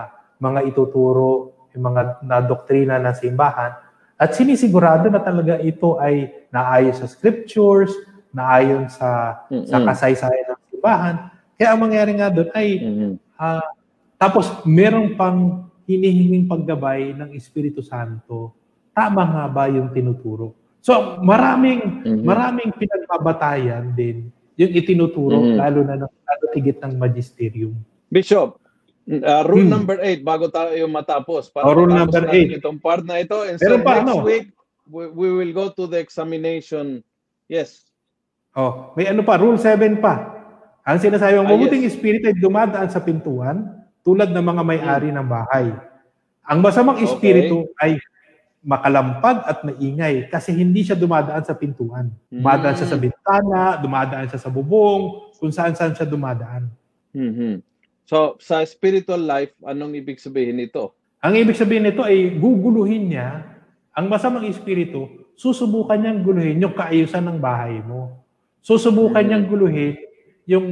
[0.42, 3.72] mga ituturo, yung mga na doktrina ng simbahan.
[4.18, 7.94] At sinisigurado na talaga ito ay naayon sa scriptures,
[8.34, 9.86] naayon sa sa Mm-mm.
[9.86, 11.14] kasaysayan ng simbahan.
[11.54, 13.10] Kaya ang mangyari nga doon ay Mhm.
[13.34, 13.74] Ah,
[14.16, 18.54] tapos meron pang hinihinging paggabay ng Espiritu Santo.
[18.94, 20.54] Tama nga ba yung tinuturo?
[20.78, 22.22] So maraming Mhm.
[22.22, 25.58] maraming pinagbabatayan din yung itinuturo Mhm.
[25.58, 27.74] lalo na ng lalo tigit ng magisterium.
[28.06, 28.61] Bishop,
[29.04, 29.72] uh, rule Hmm.
[29.72, 31.48] number 8 bago tayo matapos.
[31.48, 32.50] Para Oh, rule number natin eight.
[32.58, 33.42] Itong part na ito.
[33.42, 34.14] And Meron so pa, next ano?
[34.22, 34.46] week,
[34.86, 37.02] we, we will go to the examination.
[37.46, 37.86] Yes.
[38.52, 40.38] Oh, may ano pa, rule 7 pa.
[40.82, 41.94] Ang sinasabi ang Ah, mabuting yes.
[41.94, 43.64] espiritu ay dumadaan sa pintuan
[44.02, 45.70] tulad ng mga may-ari ng bahay.
[46.42, 47.06] Ang masamang Okay.
[47.06, 48.02] espiritu ay
[48.60, 52.10] makalampag at maingay kasi hindi siya dumadaan sa pintuan.
[52.28, 53.02] Dumadaan siya sa Mm.
[53.02, 56.70] bintana, dumadaan siya sa bubong, kung saan-saan siya dumadaan.
[57.10, 57.58] Mhm.
[58.02, 60.92] So, sa spiritual life, anong ibig sabihin nito?
[61.22, 63.46] Ang ibig sabihin nito ay guguluhin niya
[63.92, 68.24] ang masamang espiritu, susubukan niyang guluhin yung kaayusan ng bahay mo.
[68.64, 69.28] Susubukan Mhm.
[69.28, 69.94] niyang guluhin
[70.48, 70.66] yung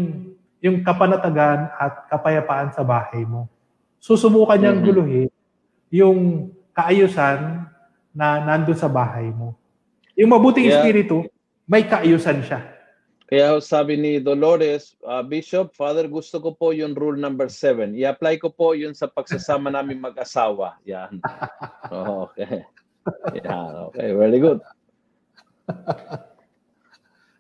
[0.61, 3.49] yung kapanatagan at kapayapaan sa bahay mo.
[3.97, 4.87] Susubukan niyang Mhm.
[4.87, 5.29] guluhin
[5.89, 6.21] yung
[6.77, 7.65] kaayusan
[8.13, 9.57] na nandun sa bahay mo.
[10.19, 10.81] Yung mabuting Yeah.
[10.83, 11.25] espiritu,
[11.65, 12.61] may kaayusan siya.
[13.31, 17.95] Kaya sabi ni Dolores, uh, Bishop, Father, gusto ko po yung rule number 7.
[17.95, 20.83] I-apply ko po yun sa pagsasama namin mag-asawa.
[20.83, 21.23] Yan.
[21.95, 22.67] Oh, okay.
[23.39, 24.11] Yan, okay.
[24.19, 24.59] Very good.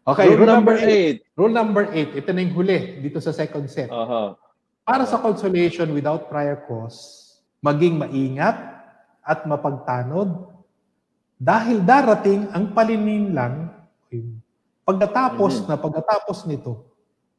[0.06, 1.26] Okay, rule, number 8.
[1.34, 3.90] Rule number eight, ito na yung huli dito sa second set.
[3.90, 4.38] Uh-huh.
[4.86, 8.56] Para sa consolation without prior cause, maging maingat
[9.26, 10.54] at mapagtanod
[11.40, 13.74] dahil darating ang palininlang
[14.86, 15.66] pagkatapos Mhm.
[15.68, 16.72] na pagkatapos nito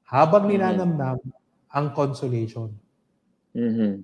[0.07, 0.51] habang Mhm.
[0.55, 1.17] ninanamnam
[1.71, 2.71] ang consolation.
[3.55, 4.03] Mhm.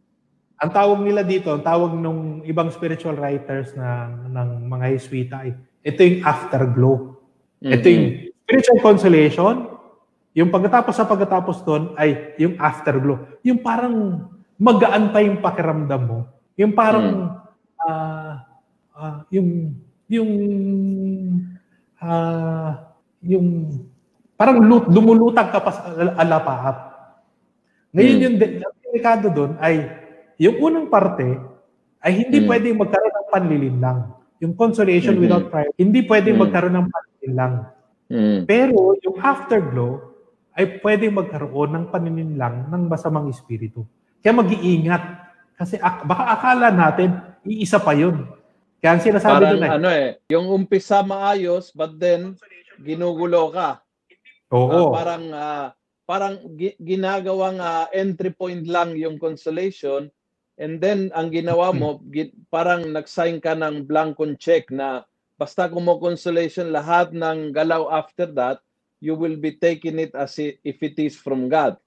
[0.57, 5.53] Ang tawag nila dito, ang tawag ng ibang spiritual writers ng, ng mga Jesuita ay
[5.85, 6.95] ito yung afterglow.
[7.61, 7.93] Ito Mhm.
[7.93, 8.07] yung
[8.45, 9.55] spiritual consolation.
[10.38, 13.38] Yung pagkatapos sa pagkatapos doon ay yung afterglow.
[13.43, 14.27] Yung parang
[14.57, 16.19] magaan pa yung pakiramdam mo.
[16.57, 17.38] Yung parang
[17.81, 18.45] ah
[18.97, 19.77] ah, yung
[20.09, 20.31] yung
[22.01, 22.86] ah
[23.24, 23.70] yung
[24.38, 26.78] parang lut, lumulutag ka pa sa al- alapaap.
[27.91, 28.24] Ngayon Hmm.
[28.24, 29.89] yung de- yung delikado doon ay
[30.38, 31.26] yung unang parte
[31.97, 32.47] ay hindi Hmm.
[32.47, 33.99] pwedeng magkaroon ng panlilinlang.
[34.38, 35.22] Yung consolation Mhm.
[35.26, 36.43] without prayer, hindi pwedeng Hmm.
[36.45, 37.53] magkaroon ng panlilinlang.
[38.07, 38.39] Mhm.
[38.45, 40.13] Pero yung afterglow
[40.53, 43.86] ay pwedeng magkaroon ng panininlang ng masamang espiritu.
[44.22, 45.03] Kaya mag-iingat.
[45.57, 48.30] Kasi ak- baka akala natin, iisa pa yun.
[48.78, 52.38] Kaya ang sinasabi Parang doon ay, ano eh, yung umpisa maayos but then
[52.82, 53.82] ginugulo ka.
[54.53, 55.67] oo, Ah, parang ah,
[56.07, 60.07] parang gi- ginagawang ah, entry point lang yung consolation
[60.57, 65.03] and then ang ginawa mo gi- parang nag-sign ka ng blankon check na
[65.36, 68.57] basta kung mo consolation lahat ng galaw after that
[69.03, 71.78] you will be taking it as if it is from God.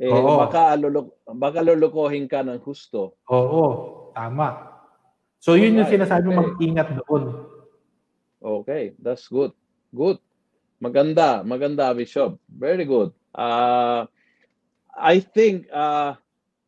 [0.00, 0.40] Eh, Oo.
[0.48, 3.14] baka alulok baka lulukohin ka ng husto.
[3.28, 3.64] oo,
[4.16, 4.70] tama.
[5.38, 6.38] So yun yung Alright, sinasabi okay.
[6.40, 7.24] mag-ingat doon.
[8.40, 9.52] Okay, that's good.
[9.92, 10.16] Good.
[10.82, 12.38] Maganda, maganda Bishop.
[12.48, 13.12] Very good.
[13.34, 14.06] Uh,
[14.94, 16.14] I think uh,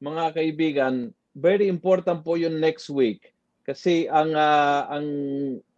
[0.02, 3.36] mga kaibigan, very important po yung next week
[3.66, 5.09] kasi ang ah, ang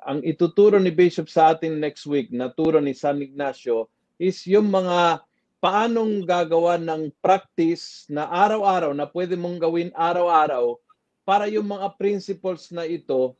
[0.04, 3.88] ang ituturo ni Bishop sa atin next week na turo ni San Ignacio
[4.20, 5.24] is yung mga
[5.58, 10.76] paanong gagawa ng practice na araw-araw na pwede mong gawin araw-araw
[11.24, 13.34] para yung mga principles na ito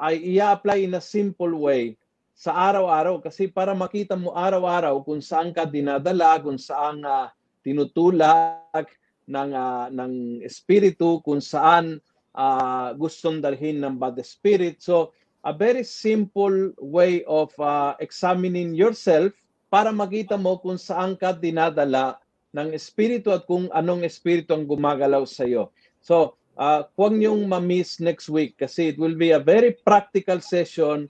[0.00, 1.94] ay i-apply in a simple way
[2.32, 7.30] sa araw-araw kasi para makita mo araw-araw kung saan ka dinadala, kung saan ah,
[7.62, 8.88] tinutulak
[9.28, 12.00] ng ah, ng espiritu, kung saan
[12.34, 14.80] ah, gustong dalhin ng bad spirit.
[14.82, 15.12] So,
[15.42, 19.34] a very simple way of ah, examining yourself
[19.72, 22.20] para makita mo kung saan ka dinadala
[22.52, 25.72] ng espiritu at kung anong espiritu ang gumagalaw sa iyo.
[26.04, 31.08] So, uh, huwag niyong ma-miss next week kasi it will be a very practical session,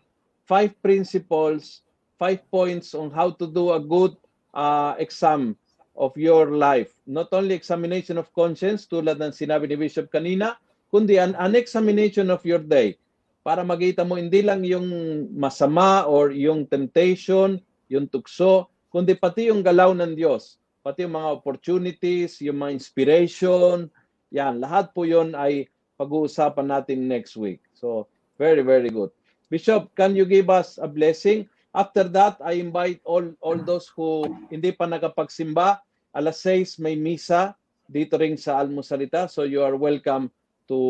[0.52, 1.80] five principles,
[2.20, 4.12] five points on how to do a good
[4.52, 5.56] uh, exam
[5.96, 6.92] of your life.
[7.08, 10.60] Not only examination of conscience, tulad ng sinabi ni Bishop kanina,
[10.92, 13.00] kundi an, an examination of your day
[13.40, 14.86] para makita mo hindi lang yung
[15.32, 17.56] masama or yung temptation,
[17.88, 23.88] yung tukso, kundi pati yung galaw ng Diyos, pati yung mga opportunities, yung mga inspiration,
[24.28, 25.64] yan, lahat po yon ay
[25.96, 27.64] pag-uusapan natin next week.
[27.72, 28.04] So,
[28.36, 29.10] very, very good.
[29.52, 31.44] Bishop, can you give us a blessing?
[31.76, 35.84] After that, I invite all all those who hindi pa nakapagsimba.
[36.16, 37.52] Alas 6 may misa
[37.84, 39.28] dito ring sa Almusalita.
[39.28, 40.32] So you are welcome
[40.72, 40.80] to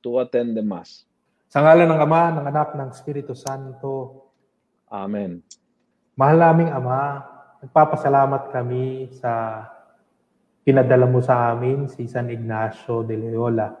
[0.00, 1.04] to attend the Mass.
[1.52, 4.24] Sa ngalan ng Ama, ng Anak, ng Espiritu Santo,
[4.88, 5.44] Amen.
[6.16, 7.20] Mahal naming Ama,
[7.60, 9.60] nagpapasalamat kami sa
[10.64, 13.76] pinadala mo sa amin si San Ignacio de Loyola.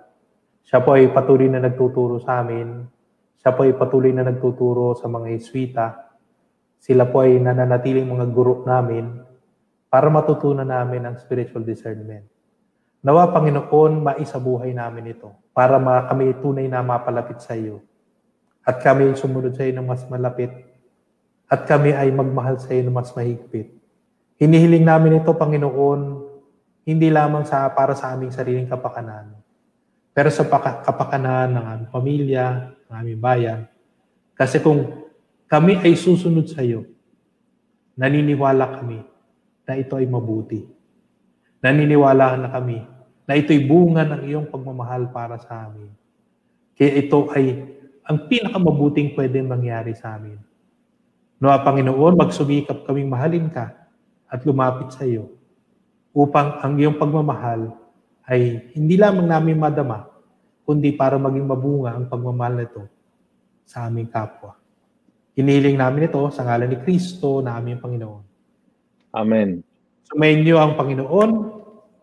[0.60, 2.95] Siya po ay patuloy na nagtuturo sa amin.
[3.40, 5.86] Siya po ay patuloy na nagtuturo sa mga Iswita.
[6.80, 9.22] Sila po ay nananatiling mga guro namin
[9.86, 12.26] para matutunan namin ang spiritual discernment.
[13.00, 17.80] Nawa, Panginoon, maisabuhay namin ito para ma- kami tunay na mapalapit sa iyo.
[18.66, 20.50] At kami sumunod sa iyo ng mas malapit
[21.46, 23.70] at kami ay magmahal sa iyo ng mas mahigpit.
[24.36, 26.00] Hinihiling namin ito, Panginoon,
[26.86, 29.34] hindi lamang sa para sa aming sariling kapakanan,
[30.14, 32.44] pero sa paka- kapakanan ng aming pamilya,
[32.86, 33.60] ng aming bayan.
[34.36, 35.06] Kasi kung
[35.46, 36.86] kami ay susunod sa iyo,
[37.96, 39.00] naniniwala kami
[39.66, 40.62] na ito ay mabuti.
[41.62, 42.78] Naniniwala na kami
[43.26, 45.90] na ito'y bunga ng iyong pagmamahal para sa amin.
[46.78, 47.74] Kaya ito ay
[48.06, 50.38] ang pinakamabuting pwede mangyari sa amin.
[51.42, 53.74] Noa Panginoon, magsumikap kaming mahalin ka
[54.30, 55.34] at lumapit sa iyo
[56.14, 57.76] upang ang iyong pagmamahal
[58.24, 60.08] ay hindi lamang namin madama,
[60.66, 62.82] kundi para maging mabunga ang pagmamahal nito
[63.62, 64.58] sa aming kapwa.
[65.38, 68.24] Hinihiling namin ito sa ngalan ni Kristo na aming Panginoon.
[69.14, 69.62] Amen.
[70.10, 71.30] Sumayin niyo ang Panginoon,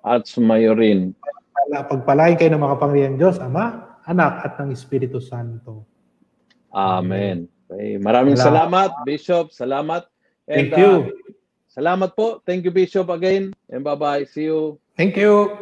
[0.03, 1.15] At sumayo rin.
[1.55, 5.87] Pala- pagpalain kayo ng mga pangyayang Diyos, Ama, Anak, at ng Espiritu Santo.
[6.75, 7.47] Amen.
[7.71, 7.95] Okay.
[8.03, 8.91] Maraming Salamat.
[8.91, 9.45] salamat, Bishop.
[9.55, 10.03] Salamat.
[10.43, 10.91] Thank And, you.
[10.91, 11.03] uh,
[11.71, 12.43] salamat po.
[12.43, 13.55] Thank you, Bishop, again.
[13.71, 14.27] And bye-bye.
[14.27, 14.75] See you.
[14.99, 15.55] Thank you.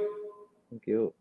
[0.74, 1.20] Thank you.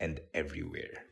[0.00, 1.09] and everywhere.